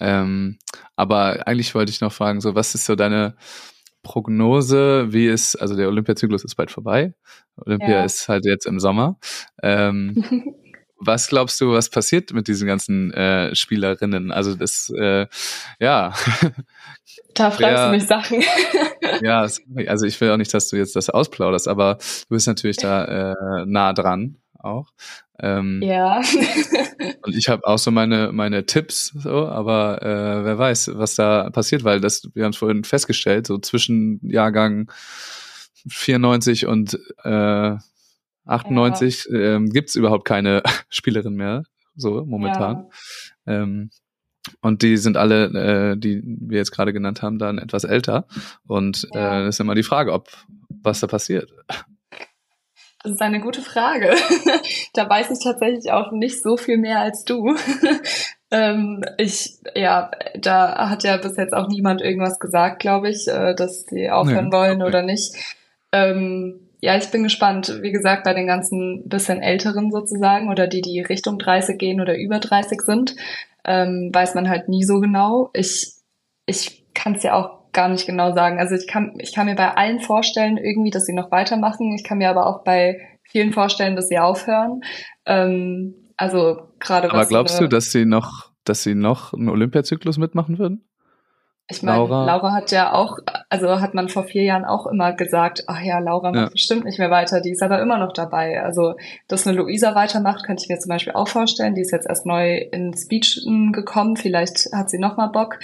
[0.00, 0.58] Ähm,
[0.96, 3.36] aber eigentlich wollte ich noch fragen, so was ist so deine
[4.02, 7.14] Prognose, wie es, also der Olympiazyklus ist bald vorbei.
[7.56, 8.04] Olympia Ja.
[8.04, 9.18] ist halt jetzt im Sommer.
[9.62, 10.14] Ähm,
[10.98, 14.30] was glaubst du, was passiert mit diesen ganzen äh, Spielerinnen?
[14.30, 15.26] Also das, äh,
[15.80, 16.12] ja,
[17.34, 17.86] Da fragst Ja.
[17.86, 18.42] du mich Sachen.
[19.22, 19.40] ja,
[19.86, 23.32] also ich will auch nicht, dass du jetzt das ausplauderst, aber du bist natürlich da
[23.32, 24.92] äh, nah dran auch.
[25.38, 26.20] Ähm, ja.
[27.22, 31.50] Und ich habe auch so meine meine Tipps, so, aber äh, wer weiß, was da
[31.50, 34.90] passiert, weil das wir haben es vorhin festgestellt, so zwischen Jahrgang
[35.88, 37.76] 94 und äh,
[38.46, 41.64] 98 ähm, gibt's überhaupt keine Spielerin mehr,
[41.96, 42.86] so momentan.
[43.46, 43.90] Ähm,
[44.60, 48.26] und die sind alle, äh, die wir jetzt gerade genannt haben, dann etwas älter.
[48.66, 49.44] Und Ja.
[49.44, 50.28] äh, ist immer die Frage, ob
[50.68, 51.50] was da passiert.
[53.04, 54.14] Das ist eine gute Frage.
[54.94, 57.54] da weiß ich tatsächlich auch nicht so viel mehr als du.
[58.50, 63.54] ähm, ich, ja, da hat ja bis jetzt auch niemand irgendwas gesagt, glaube ich, äh,
[63.54, 64.88] dass sie aufhören Nee, wollen okay.
[64.88, 65.34] oder nicht.
[65.92, 67.78] Ähm, ja, ich bin gespannt.
[67.82, 72.16] Wie gesagt, bei den ganzen bisschen älteren sozusagen oder die, die Richtung 30 gehen oder
[72.16, 73.16] über 30 sind,
[73.66, 75.50] ähm, weiß man halt nie so genau.
[75.52, 75.92] Ich,
[76.46, 78.58] ich kann es ja auch gar nicht genau sagen.
[78.58, 81.92] Also ich kann, ich kann mir bei allen vorstellen irgendwie, dass sie noch weitermachen.
[81.94, 84.80] Ich kann mir aber auch bei vielen vorstellen, dass sie aufhören.
[85.26, 90.16] Ähm, also gerade Aber glaubst eine- du, dass sie noch, dass sie noch einen Olympiazyklus
[90.16, 90.84] mitmachen würden?
[91.66, 92.26] Ich meine, Laura?
[92.26, 92.52] Laura?
[92.52, 93.16] hat ja auch,
[93.48, 96.48] also hat man vor vier Jahren auch immer gesagt, ach ja, Laura macht Ja.
[96.50, 98.62] bestimmt nicht mehr weiter, die ist aber immer noch dabei.
[98.62, 98.96] Also,
[99.28, 101.74] dass eine Luisa weitermacht, könnte ich mir zum Beispiel auch vorstellen.
[101.74, 105.58] Die ist jetzt erst neu ins Beachen gekommen, vielleicht hat sie noch mal Bock.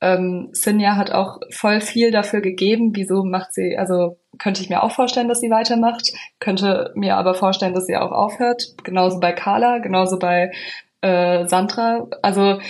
[0.00, 2.92] Ähm, Sinja hat auch voll viel dafür gegeben.
[2.94, 7.34] Wieso macht sie, also könnte ich mir auch vorstellen, dass sie weitermacht, könnte mir aber
[7.34, 8.74] vorstellen, dass sie auch aufhört.
[8.84, 10.52] Genauso bei Carla, genauso bei
[11.00, 12.06] äh, Sandra.
[12.22, 12.60] Also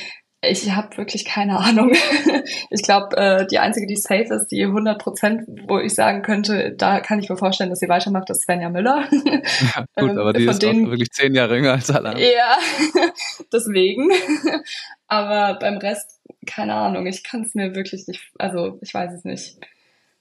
[0.41, 1.91] ich habe wirklich keine Ahnung.
[2.71, 6.75] ich glaube, äh, die einzige, die safe ist, die 100 Prozent, wo ich sagen könnte,
[6.79, 9.05] da kann ich mir vorstellen, dass sie weitermacht, ist Svenja Müller.
[9.11, 12.15] Ja, gut, Ähm, aber die von ist auch denen- wirklich zehn Jahre jünger als alle
[12.21, 12.57] ja,
[13.53, 14.11] deswegen.
[15.09, 16.18] Aber beim Rest,
[16.49, 19.59] keine Ahnung, ich kann es mir wirklich nicht, also ich weiß es nicht.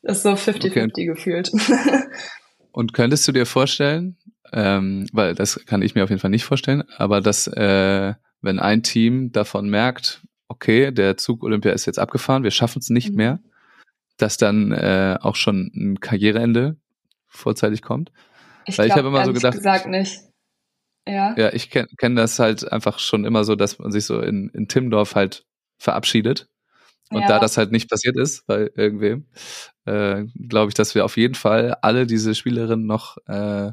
[0.03, 1.51] Ist so 50-50 gefühlt.
[2.71, 4.17] Und könntest du dir vorstellen,
[4.53, 8.59] ähm, weil das kann ich mir auf jeden Fall nicht vorstellen, aber dass äh, wenn
[8.59, 13.09] ein Team davon merkt, okay, der Zug Olympia ist jetzt abgefahren, wir schaffen es nicht
[13.11, 13.15] Mhm.
[13.15, 13.39] mehr,
[14.17, 16.78] dass dann äh, auch schon ein Karriereende
[17.28, 18.11] vorzeitig kommt.
[18.67, 20.21] Ich Weil ich glaub, hab immer so gedacht- gesagt nicht.
[21.07, 21.34] Ja.
[21.38, 24.49] Ja, ich kenne kenn das halt einfach schon immer so, dass man sich so in,
[24.49, 25.45] in Timmendorf halt
[25.78, 26.47] verabschiedet.
[27.09, 27.28] Und Ja.
[27.28, 29.28] da das halt nicht passiert ist bei irgendwem,
[29.86, 33.71] äh, glaube ich, dass wir auf jeden Fall alle diese Spielerinnen noch äh,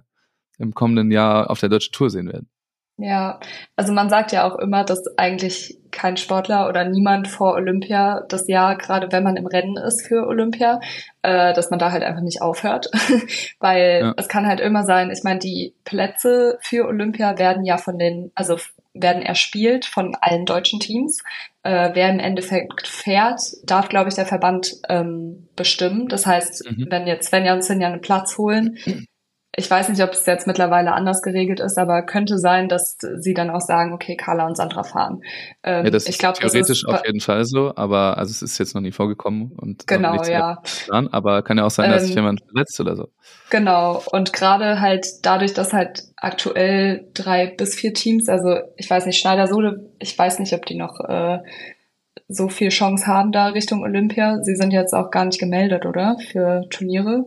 [0.59, 2.49] im kommenden Jahr auf der deutschen Tour sehen werden.
[2.97, 3.41] Ja,
[3.75, 8.47] also man sagt ja auch immer, dass eigentlich kein Sportler oder niemand vor Olympia das
[8.47, 10.79] Jahr, gerade wenn man im Rennen ist für Olympia,
[11.23, 12.91] äh, dass man da halt einfach nicht aufhört.
[13.59, 14.15] Weil ja.
[14.17, 18.31] es kann halt immer sein, ich meine, die Plätze für Olympia werden ja von den,
[18.37, 18.59] also
[18.93, 21.21] werden erspielt von allen deutschen Teams.
[21.65, 26.09] Äh, wer im Endeffekt fährt, darf, glaube ich, der Verband ähm, bestimmen.
[26.09, 26.87] Das heißt, mhm.
[26.91, 28.77] wenn jetzt Svenja und Sinja einen Platz holen,
[29.57, 33.35] ich weiß nicht, ob es jetzt mittlerweile anders geregelt ist, aber könnte sein, dass sie
[33.35, 35.23] dann auch sagen, okay, Carla und Sandra fahren.
[35.63, 38.31] Ähm, ja, das ich glaub, ist theoretisch das ist, auf jeden Fall so, aber also
[38.31, 40.63] es ist jetzt noch nie vorgekommen und genau, ja.
[40.87, 43.09] Dran, aber kann ja auch sein, dass ähm, sich jemand verletzt oder so.
[43.51, 49.07] Genau und gerade halt dadurch, dass halt aktuell drei bis vier Teams, also ich weiß
[49.07, 51.39] nicht, Schneider Sohle, ich weiß nicht, ob die noch äh,
[52.29, 54.39] so viel Chance haben da Richtung Olympia.
[54.43, 56.17] Sie sind jetzt auch gar nicht gemeldet, oder?
[56.31, 57.27] Für Turniere.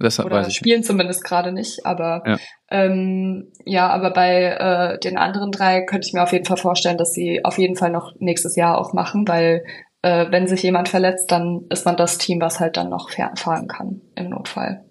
[0.00, 2.36] Deshalb Oder spielen zumindest gerade nicht, aber ja.
[2.68, 6.98] Ähm, ja, aber bei äh, den anderen drei könnte ich mir auf jeden Fall vorstellen,
[6.98, 9.64] dass sie auf jeden Fall noch nächstes Jahr auch machen, weil
[10.02, 13.68] äh, wenn sich jemand verletzt, dann ist man das Team, was halt dann noch fahren
[13.68, 14.84] kann im Notfall.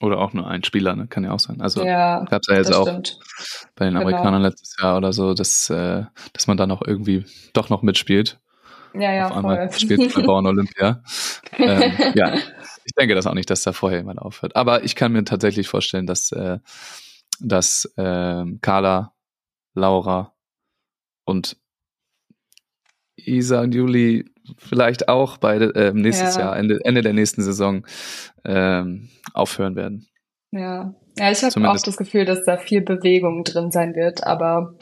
[0.00, 1.06] Oder auch nur ein Spieler, ne?
[1.06, 1.60] kann ja auch sein.
[1.60, 3.20] Also ja, gab es ja jetzt auch stimmt.
[3.76, 4.04] bei den genau.
[4.04, 4.48] Amerikanern genau.
[4.48, 8.40] letztes Jahr oder so, dass, äh, dass man da noch irgendwie doch noch mitspielt.
[8.94, 9.80] Ja, ja, Auf einmal voll.
[9.80, 11.02] spielt bei Bauern Olympia.
[11.56, 12.34] ähm, ja,
[12.84, 14.56] ich denke das auch nicht, dass da vorher jemand aufhört.
[14.56, 16.58] Aber ich kann mir tatsächlich vorstellen, dass, äh,
[17.40, 19.12] dass äh, Carla,
[19.74, 20.34] Laura
[21.24, 21.56] und
[23.16, 24.24] Isa und Juli
[24.58, 26.42] vielleicht auch beide äh, nächstes ja.
[26.42, 27.86] Jahr, Ende, Ende der nächsten Saison
[28.44, 30.08] ähm, aufhören werden.
[30.50, 34.74] Ja, ja ich habe auch das Gefühl, dass da viel Bewegung drin sein wird, aber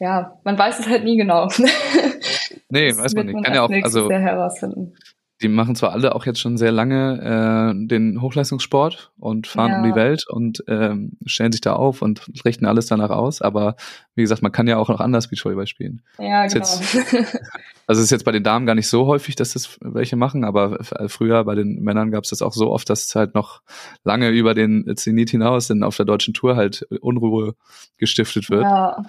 [0.00, 1.48] ja, man weiß es halt nie genau.
[2.70, 3.34] nee, das weiß man nicht.
[3.34, 4.94] Man Kann ja auch, also, herausfinden
[5.42, 9.78] die machen zwar alle auch jetzt schon sehr lange äh, den Hochleistungssport und fahren ja.
[9.78, 13.74] um die Welt und ähm, stellen sich da auf und richten alles danach aus, aber
[14.14, 16.02] wie gesagt, man kann ja auch noch anders Beachvolleyball spielen.
[16.18, 16.54] Ja, genau.
[16.54, 16.96] Jetzt,
[17.86, 20.44] also es ist jetzt bei den Damen gar nicht so häufig, dass das welche machen,
[20.44, 20.78] aber
[21.08, 23.62] früher bei den Männern gab es das auch so oft, dass es halt noch
[24.04, 27.56] lange über den Zenit hinaus dann auf der deutschen Tour halt Unruhe
[27.98, 28.62] gestiftet wird.
[28.62, 29.04] Ja.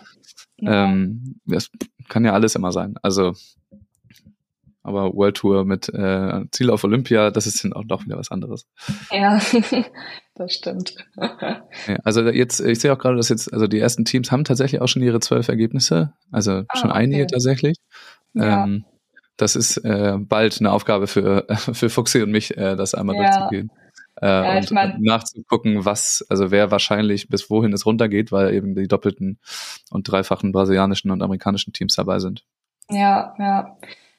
[0.58, 0.86] ja.
[0.86, 1.70] Ähm, das
[2.10, 2.96] kann ja alles immer sein.
[3.04, 3.34] Also
[4.86, 8.32] aber World Tour mit äh, Ziel auf Olympia, das ist dann auch doch wieder was
[8.32, 8.68] anderes.
[9.12, 9.40] Ja,
[10.36, 10.96] das stimmt.
[11.18, 14.82] Ja, also jetzt, ich sehe auch gerade, dass jetzt, also die ersten Teams haben tatsächlich
[14.82, 17.00] auch schon ihre zwölf Ergebnisse, also ah, schon okay.
[17.00, 17.78] einige tatsächlich.
[18.34, 18.64] Ja.
[18.64, 18.86] Ähm,
[19.38, 23.24] das ist äh, bald eine Aufgabe für, für Fuxi und mich, äh, das einmal ja.
[23.24, 23.72] durchzugehen.
[24.22, 28.76] Äh, ja, und mein, nachzugucken, was, also wer wahrscheinlich bis wohin es runtergeht, weil eben
[28.76, 29.40] die doppelten
[29.90, 32.46] und dreifachen brasilianischen und amerikanischen Teams dabei sind.
[32.90, 33.78] Ja, ja.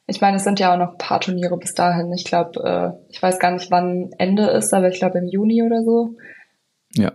[0.09, 2.13] Ich meine, es sind ja auch noch ein paar Turniere bis dahin.
[2.13, 5.63] Ich glaube, äh, ich weiß gar nicht, wann Ende ist, aber ich glaube im Juni
[5.63, 6.17] oder so.
[6.95, 7.13] Ja.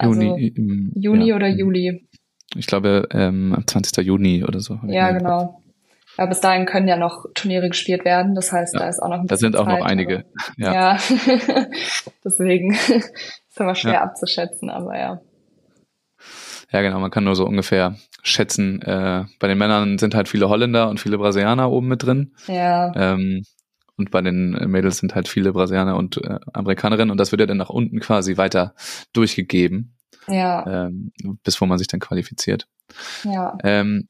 [0.00, 2.08] Juni, also, im, Juni ja, oder Juli.
[2.56, 4.04] Ich glaube, ähm, 20.
[4.06, 4.80] Juni oder so.
[4.86, 5.62] Ja, genau.
[6.18, 8.34] Ja, bis dahin können ja noch Turniere gespielt werden.
[8.34, 9.52] Das heißt, ja, da ist auch noch ein bisschen.
[9.52, 10.24] Da sind auch Zeit, noch einige.
[10.56, 10.74] Ja.
[10.74, 10.98] ja.
[12.24, 15.20] Deswegen ist immer schwer abzuschätzen, aber ja.
[16.72, 18.80] Ja, genau, man kann nur so ungefähr schätzen.
[18.82, 22.34] Äh, bei den Männern sind halt viele Holländer und viele Brasilianer oben mit drin.
[22.46, 22.92] Ja.
[22.94, 23.44] Ähm,
[23.96, 27.46] und bei den Mädels sind halt viele Brasilianer und äh, Amerikanerinnen und das wird ja
[27.46, 28.74] dann nach unten quasi weiter
[29.12, 29.96] durchgegeben.
[30.28, 30.86] Ja.
[30.86, 31.12] Ähm,
[31.42, 32.68] bis wo man sich dann qualifiziert.
[33.24, 33.56] Ja.
[33.62, 34.08] Ähm,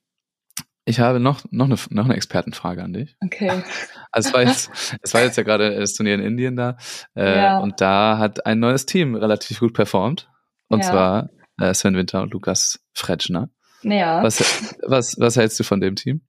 [0.84, 3.16] ich habe noch, noch, eine, noch eine Expertenfrage an dich.
[3.24, 3.62] Okay.
[4.14, 6.76] Also es war jetzt, es war jetzt ja gerade das Turnier in Indien da.
[7.14, 7.58] Äh, ja.
[7.60, 10.28] Und da hat ein neues Team relativ gut performt.
[10.68, 10.90] Und ja.
[10.90, 11.30] zwar
[11.60, 13.50] äh, Sven Winter und Lukas Fretschner.
[13.82, 14.22] Ja.
[14.22, 14.40] Was,
[14.82, 16.22] was, was hältst du von dem Team?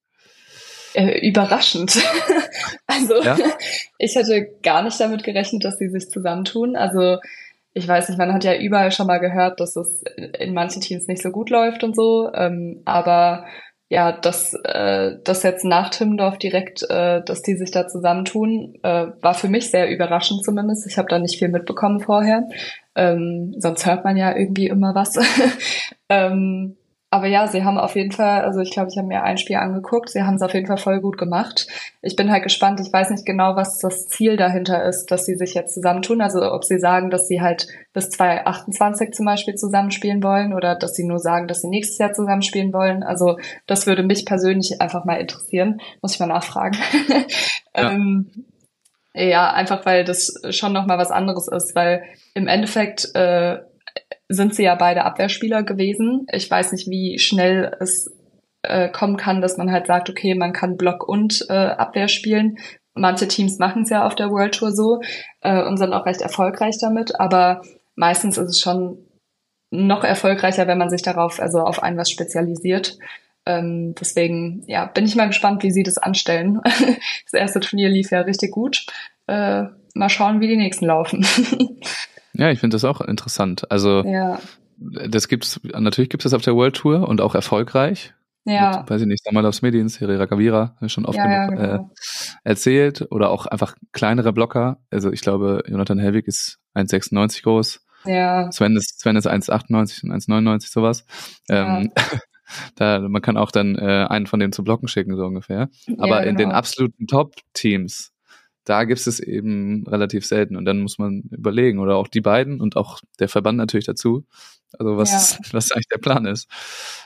[0.93, 1.97] Äh, überraschend.
[2.87, 3.37] also ja?
[3.97, 6.75] ich hätte gar nicht damit gerechnet, dass sie sich zusammentun.
[6.75, 7.17] Also
[7.73, 10.03] ich weiß nicht, man hat ja überall schon mal gehört, dass es
[10.39, 12.31] in manchen Teams nicht so gut läuft und so.
[12.33, 13.45] Ähm, aber
[13.89, 19.07] ja, dass äh, das jetzt nach Timmendorf direkt, äh, dass die sich da zusammentun, äh,
[19.21, 20.87] war für mich sehr überraschend zumindest.
[20.87, 22.47] Ich habe da nicht viel mitbekommen vorher.
[22.95, 25.17] Ähm, sonst hört man ja irgendwie immer was.
[26.09, 26.77] ähm,
[27.13, 29.57] aber ja, sie haben auf jeden Fall, also ich glaube, ich habe mir ein Spiel
[29.57, 31.67] angeguckt, sie haben es auf jeden Fall voll gut gemacht.
[32.01, 35.35] Ich bin halt gespannt, ich weiß nicht genau, was das Ziel dahinter ist, dass sie
[35.35, 36.21] sich jetzt zusammentun.
[36.21, 40.95] Also ob sie sagen, dass sie halt bis 2028 zum Beispiel zusammenspielen wollen oder dass
[40.95, 43.03] sie nur sagen, dass sie nächstes Jahr zusammenspielen wollen.
[43.03, 43.37] Also
[43.67, 45.81] das würde mich persönlich einfach mal interessieren.
[46.01, 46.79] Muss ich mal nachfragen.
[47.75, 47.91] Ja.
[47.91, 48.29] ähm,
[49.13, 52.03] ja, einfach weil das schon nochmal was anderes ist, weil
[52.33, 53.59] im Endeffekt äh,
[54.27, 56.25] sind sie ja beide Abwehrspieler gewesen.
[56.31, 58.11] Ich weiß nicht, wie schnell es
[58.63, 62.57] äh, kommen kann, dass man halt sagt, okay, man kann Block und äh, Abwehr spielen.
[62.95, 65.01] Manche Teams machen es ja auf der World Tour so
[65.41, 67.61] äh, und sind auch recht erfolgreich damit, aber
[67.95, 68.97] meistens ist es schon
[69.71, 72.97] noch erfolgreicher, wenn man sich darauf, also auf ein was spezialisiert.
[73.45, 76.61] Ähm, deswegen, ja, bin ich mal gespannt, wie sie das anstellen.
[76.63, 78.85] das erste Turnier lief ja richtig gut.
[79.27, 79.63] Äh,
[79.93, 81.25] mal schauen, wie die nächsten laufen.
[82.33, 83.69] ja, ich finde das auch interessant.
[83.71, 84.39] Also, ja.
[84.77, 88.13] das gibt's, natürlich gibt es das auf der World Tour und auch erfolgreich.
[88.45, 88.79] Ja.
[88.79, 91.83] Mit, weiß ich nicht, Samal aufs Medien, Herrera Gavira, schon oft ja, genug ja, genau.
[91.83, 91.87] äh,
[92.43, 93.07] erzählt.
[93.09, 94.79] Oder auch einfach kleinere Blocker.
[94.89, 97.85] Also ich glaube, Jonathan Helwig ist 1,96 groß.
[98.05, 98.51] Ja.
[98.51, 101.05] Sven ist, Sven ist 1,98 und 1,99 sowas.
[101.49, 101.79] Ja.
[101.79, 101.91] Ähm,
[102.75, 105.69] da, man kann auch dann äh, einen von denen zu Blocken schicken, so ungefähr.
[105.97, 106.29] Aber ja, genau.
[106.29, 106.57] in den genau.
[106.57, 108.11] absoluten Top-Teams,
[108.65, 110.55] da gibt es eben relativ selten.
[110.55, 114.25] Und dann muss man überlegen, oder auch die beiden und auch der Verband natürlich dazu.
[114.77, 115.39] Also was, ja.
[115.51, 116.49] was eigentlich der Plan ist.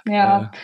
[0.06, 0.58] Ja, äh,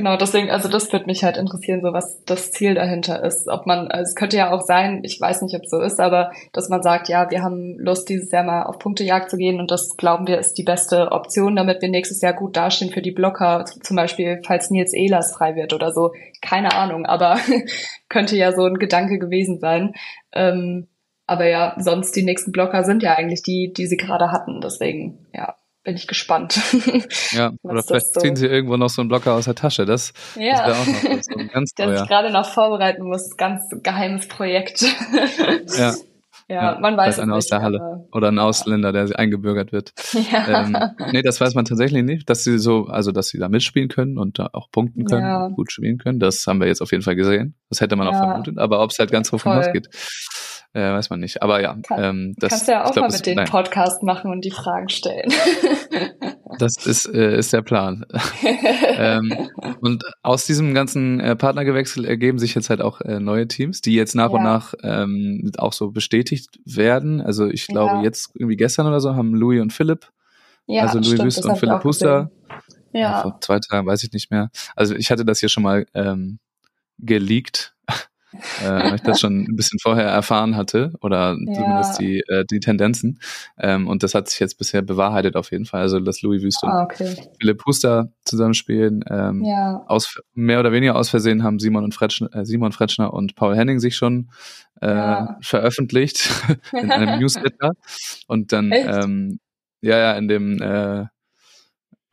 [0.00, 3.48] Genau, deswegen, also das wird mich halt interessieren, so was das Ziel dahinter ist.
[3.48, 6.00] Ob man, also es könnte ja auch sein, ich weiß nicht, ob es so ist,
[6.00, 9.60] aber dass man sagt, ja, wir haben Lust, dieses Jahr mal auf Punktejagd zu gehen
[9.60, 13.02] und das glauben wir ist die beste Option, damit wir nächstes Jahr gut dastehen für
[13.02, 16.14] die Blocker, zum Beispiel, falls Nils Ehlers frei wird oder so.
[16.40, 17.36] Keine Ahnung, aber
[18.08, 19.92] könnte ja so ein Gedanke gewesen sein.
[20.32, 20.86] Ähm,
[21.26, 24.62] aber ja, sonst die nächsten Blocker sind ja eigentlich die, die sie gerade hatten.
[24.62, 26.60] Deswegen, ja, bin ich gespannt.
[27.32, 28.20] Ja, oder vielleicht so.
[28.20, 29.86] ziehen sie irgendwo noch so einen Blocker aus der Tasche.
[29.86, 30.66] Das, ja.
[30.66, 33.36] das wäre auch noch so ein ganz Der sich gerade noch vorbereiten muss.
[33.36, 34.84] Ganz geheimes Projekt.
[35.78, 35.94] Ja.
[36.48, 39.92] Ja, ja, man weiß es einer aus der Halle oder ein Ausländer, der eingebürgert wird.
[40.32, 40.62] Ja.
[40.62, 40.76] Ähm,
[41.12, 44.18] nee, das weiß man tatsächlich nicht, dass sie so, also dass sie da mitspielen können
[44.18, 45.48] und da auch punkten können, ja.
[45.48, 46.18] gut spielen können.
[46.18, 47.54] Das haben wir jetzt auf jeden Fall gesehen.
[47.68, 48.58] Das hätte man auch vermutet.
[48.58, 49.90] Aber ob es halt ganz hoch hinausgeht,
[50.72, 51.42] äh, weiß man nicht.
[51.42, 54.30] Aber ja, Kann, ähm, das kannst du ja auch glaub, mal mit den Podcast machen
[54.30, 55.32] und die Fragen stellen.
[56.58, 58.06] das ist, äh, ist der Plan.
[58.84, 59.48] ähm,
[59.80, 63.94] und aus diesem ganzen äh, Partnergewechsel ergeben sich jetzt halt auch äh, neue Teams, die
[63.94, 64.36] jetzt nach ja.
[64.36, 67.20] und nach ähm, auch so bestätigt werden.
[67.20, 68.02] Also ich glaube, ja.
[68.02, 70.08] jetzt irgendwie gestern oder so haben Louis und Philipp,
[70.66, 72.30] ja, also Louis Wüst und Philipp Huster.
[72.92, 73.22] Ja.
[73.22, 74.50] Vor zwei Tagen weiß ich nicht mehr.
[74.76, 76.38] Also ich hatte das hier schon mal ähm,
[76.98, 77.74] geleakt
[78.32, 81.54] äh, weil ich das schon ein bisschen vorher erfahren hatte oder ja.
[81.54, 83.20] zumindest die, äh, die Tendenzen.
[83.58, 85.80] Ähm, und das hat sich jetzt bisher bewahrheitet auf jeden Fall.
[85.80, 87.08] Also dass Louis Wüste ah, okay.
[87.08, 89.04] und Philipp Huster zusammenspielen.
[89.08, 89.82] Ähm, ja.
[89.86, 93.56] aus, mehr oder weniger aus Versehen haben Simon, und Fretschner, äh, Simon Fretschner und Paul
[93.56, 94.30] Henning sich schon
[94.80, 95.38] äh, ja.
[95.40, 96.30] veröffentlicht
[96.72, 97.72] in einem Newsletter.
[98.26, 99.40] Und dann, ähm,
[99.80, 101.06] ja, ja, in dem, äh,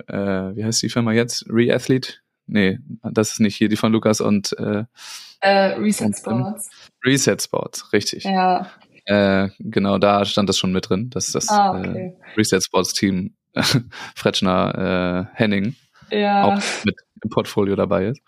[0.07, 1.45] äh, wie heißt die Firma jetzt?
[1.49, 2.15] Reathlete?
[2.47, 4.85] Nee, das ist nicht hier, die von Lukas und äh,
[5.41, 6.69] äh, Reset Sports.
[7.05, 8.23] Reset Sports, richtig.
[8.23, 8.67] Ja.
[9.05, 12.13] Äh, genau, da stand das schon mit drin, dass das ah, okay.
[12.17, 13.35] äh, Reset Sports Team
[14.15, 15.75] Fretschner äh, Henning
[16.11, 16.45] ja.
[16.45, 18.21] auch mit im Portfolio dabei ist.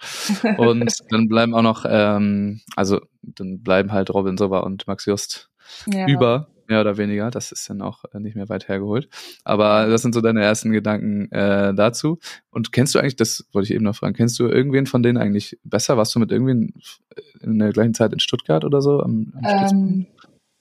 [0.58, 5.50] Und dann bleiben auch noch, ähm, also dann bleiben halt Robin Sova und Max Just
[5.86, 6.08] ja.
[6.08, 7.32] über mehr oder weniger.
[7.32, 9.10] Das ist dann auch äh, nicht mehr weit hergeholt.
[9.44, 12.20] Aber das sind so deine ersten Gedanken äh, dazu.
[12.52, 15.18] Und kennst du eigentlich, das wollte ich eben noch fragen, kennst du irgendwen von denen
[15.18, 15.98] eigentlich besser?
[15.98, 16.74] Warst du mit irgendwen
[17.42, 19.02] in der gleichen Zeit in Stuttgart oder so?
[19.02, 20.08] Am, am ähm,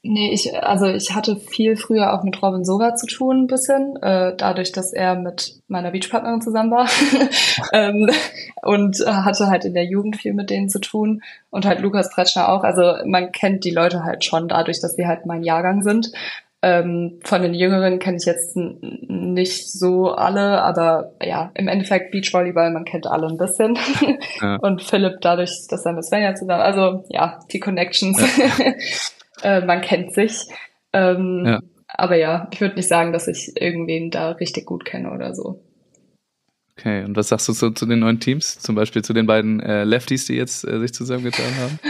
[0.02, 3.96] Nee, ich, also ich hatte viel früher auch mit Robin Sova zu tun, ein bisschen,
[4.00, 6.88] äh, dadurch, dass er mit meiner Beachpartnerin zusammen war
[7.72, 8.08] ähm,
[8.62, 12.48] und hatte halt in der Jugend viel mit denen zu tun und halt Lukas Pretschner
[12.48, 12.62] auch.
[12.62, 16.12] Also man kennt die Leute halt schon dadurch, dass sie halt mein Jahrgang sind.
[16.60, 22.70] Ähm, von den Jüngeren kenne ich jetzt nicht so alle, aber ja, im Endeffekt Beachvolleyball,
[22.72, 23.78] man kennt alle ein bisschen.
[24.40, 24.56] Ja.
[24.62, 28.20] Und Philipp dadurch, dass er mit Svenja zusammen, also ja, die Connections.
[28.36, 28.74] Ja.
[29.42, 30.46] Äh, man kennt sich.
[30.92, 31.60] Ähm, ja.
[31.88, 35.62] Aber ja, ich würde nicht sagen, dass ich irgendwen da richtig gut kenne oder so.
[36.78, 38.60] Okay, und was sagst du so zu den neuen Teams?
[38.60, 41.78] Zum Beispiel zu den beiden äh, Lefties, die jetzt äh, sich zusammengetan haben?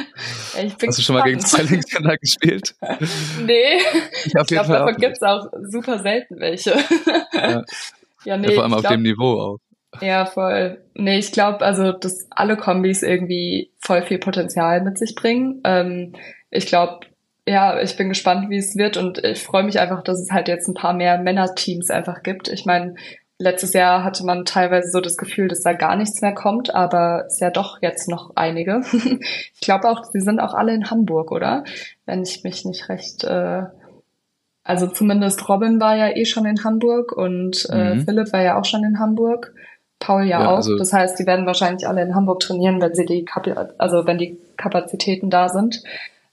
[0.60, 2.74] Ich bin Hast du schon mal gegen zwei Linkshänder gespielt?
[3.46, 3.76] nee,
[4.24, 6.74] ich, ich glaube, davon gibt's auch super selten welche.
[7.32, 7.62] ja.
[8.24, 8.48] ja, nee.
[8.48, 9.58] Ja, vor allem auf glaub, dem Niveau auch.
[10.00, 10.82] Ja, voll.
[10.94, 15.60] Nee, ich glaube, also, dass alle Kombis irgendwie voll viel Potenzial mit sich bringen.
[15.62, 16.14] Ähm,
[16.50, 17.06] ich glaube,
[17.48, 20.48] ja, ich bin gespannt, wie es wird und ich freue mich einfach, dass es halt
[20.48, 22.48] jetzt ein paar mehr Männerteams einfach gibt.
[22.48, 22.94] Ich meine,
[23.38, 27.24] letztes Jahr hatte man teilweise so das Gefühl, dass da gar nichts mehr kommt, aber
[27.26, 28.82] es ist ja doch jetzt noch einige.
[28.92, 31.64] ich glaube auch, sie sind auch alle in Hamburg, oder?
[32.04, 33.24] Wenn ich mich nicht recht.
[33.24, 33.62] Äh,
[34.64, 38.04] also zumindest Robin war ja eh schon in Hamburg und äh, mhm.
[38.04, 39.54] Philipp war ja auch schon in Hamburg.
[40.00, 40.56] Paul ja, ja auch.
[40.56, 44.06] Also das heißt, die werden wahrscheinlich alle in Hamburg trainieren, wenn sie die Kap also
[44.06, 45.82] wenn die Kapazitäten da sind.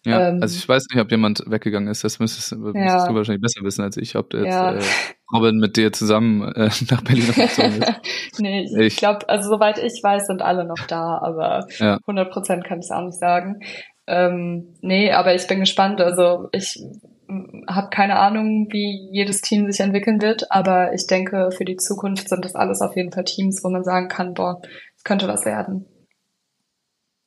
[0.05, 2.03] Ja, ähm, also ich weiß nicht, ob jemand weggegangen ist.
[2.03, 3.07] Das müsstest, müsstest ja.
[3.07, 4.73] du wahrscheinlich besser wissen als ich, ob jetzt ja.
[4.73, 4.81] äh,
[5.33, 7.93] Robin mit dir zusammen äh, nach Berlin gezogen ist.
[8.39, 11.97] nee, ich, ich glaube, also soweit ich weiß, sind alle noch da, aber ja.
[12.05, 13.61] 100 Prozent kann ich es auch nicht sagen.
[14.07, 15.99] Ähm, nee, aber ich bin gespannt.
[15.99, 16.79] Also ich
[17.67, 22.29] habe keine Ahnung, wie jedes Team sich entwickeln wird, aber ich denke, für die Zukunft
[22.29, 24.61] sind das alles auf jeden Fall Teams, wo man sagen kann, boah,
[24.95, 25.87] es könnte was werden.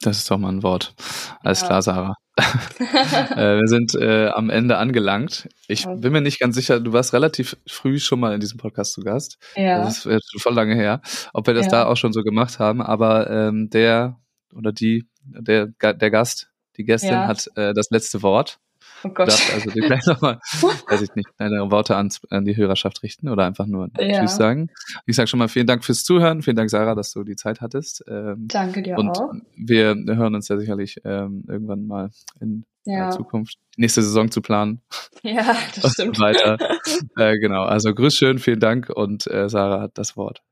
[0.01, 0.95] Das ist doch mal ein Wort.
[1.43, 1.66] Alles ja.
[1.66, 2.14] klar, Sarah.
[2.39, 5.49] Äh, wir sind äh, am Ende angelangt.
[5.66, 8.93] Ich bin mir nicht ganz sicher, du warst relativ früh schon mal in diesem Podcast
[8.93, 9.39] zu Gast.
[9.57, 9.84] Ja.
[9.84, 11.01] Das ist äh, voll lange her,
[11.32, 11.70] ob wir das ja.
[11.72, 12.80] da auch schon so gemacht haben.
[12.80, 14.18] Aber ähm, der
[14.55, 17.26] oder die, der, der Gast, die Gästin ja.
[17.26, 18.59] hat äh, das letzte Wort.
[19.05, 19.28] Oh Gott.
[19.28, 20.40] Darf also dir gleich nochmal,
[20.88, 24.20] weiß ich nicht, deine Worte an, an die Hörerschaft richten oder einfach nur ja.
[24.20, 24.70] Tschüss sagen.
[25.07, 26.42] Ich sage schon mal vielen Dank fürs Zuhören.
[26.42, 28.05] Vielen Dank, Sarah, dass du die Zeit hattest.
[28.09, 29.32] Ähm, Danke dir und auch.
[29.57, 33.11] Wir hören uns ja sicherlich ähm, irgendwann mal in ja.
[33.11, 34.80] Zukunft, nächste Saison zu planen.
[35.22, 36.18] Ja, das stimmt.
[36.20, 36.59] weiter.
[37.16, 40.42] äh, genau, also grüß schön, vielen Dank und äh, Sarah hat das Wort.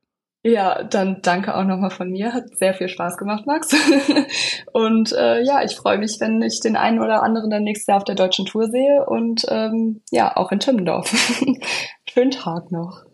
[0.46, 2.32] Ja, dann danke auch nochmal von mir.
[2.32, 3.74] Hat sehr viel Spaß gemacht, Max.
[4.72, 7.96] und äh, ja, ich freue mich, wenn ich den einen oder anderen dann nächstes Jahr
[7.96, 11.10] auf der deutschen Tour sehe und ähm, ja, auch in Timmendorf.
[12.08, 13.05] Schönen Tag noch.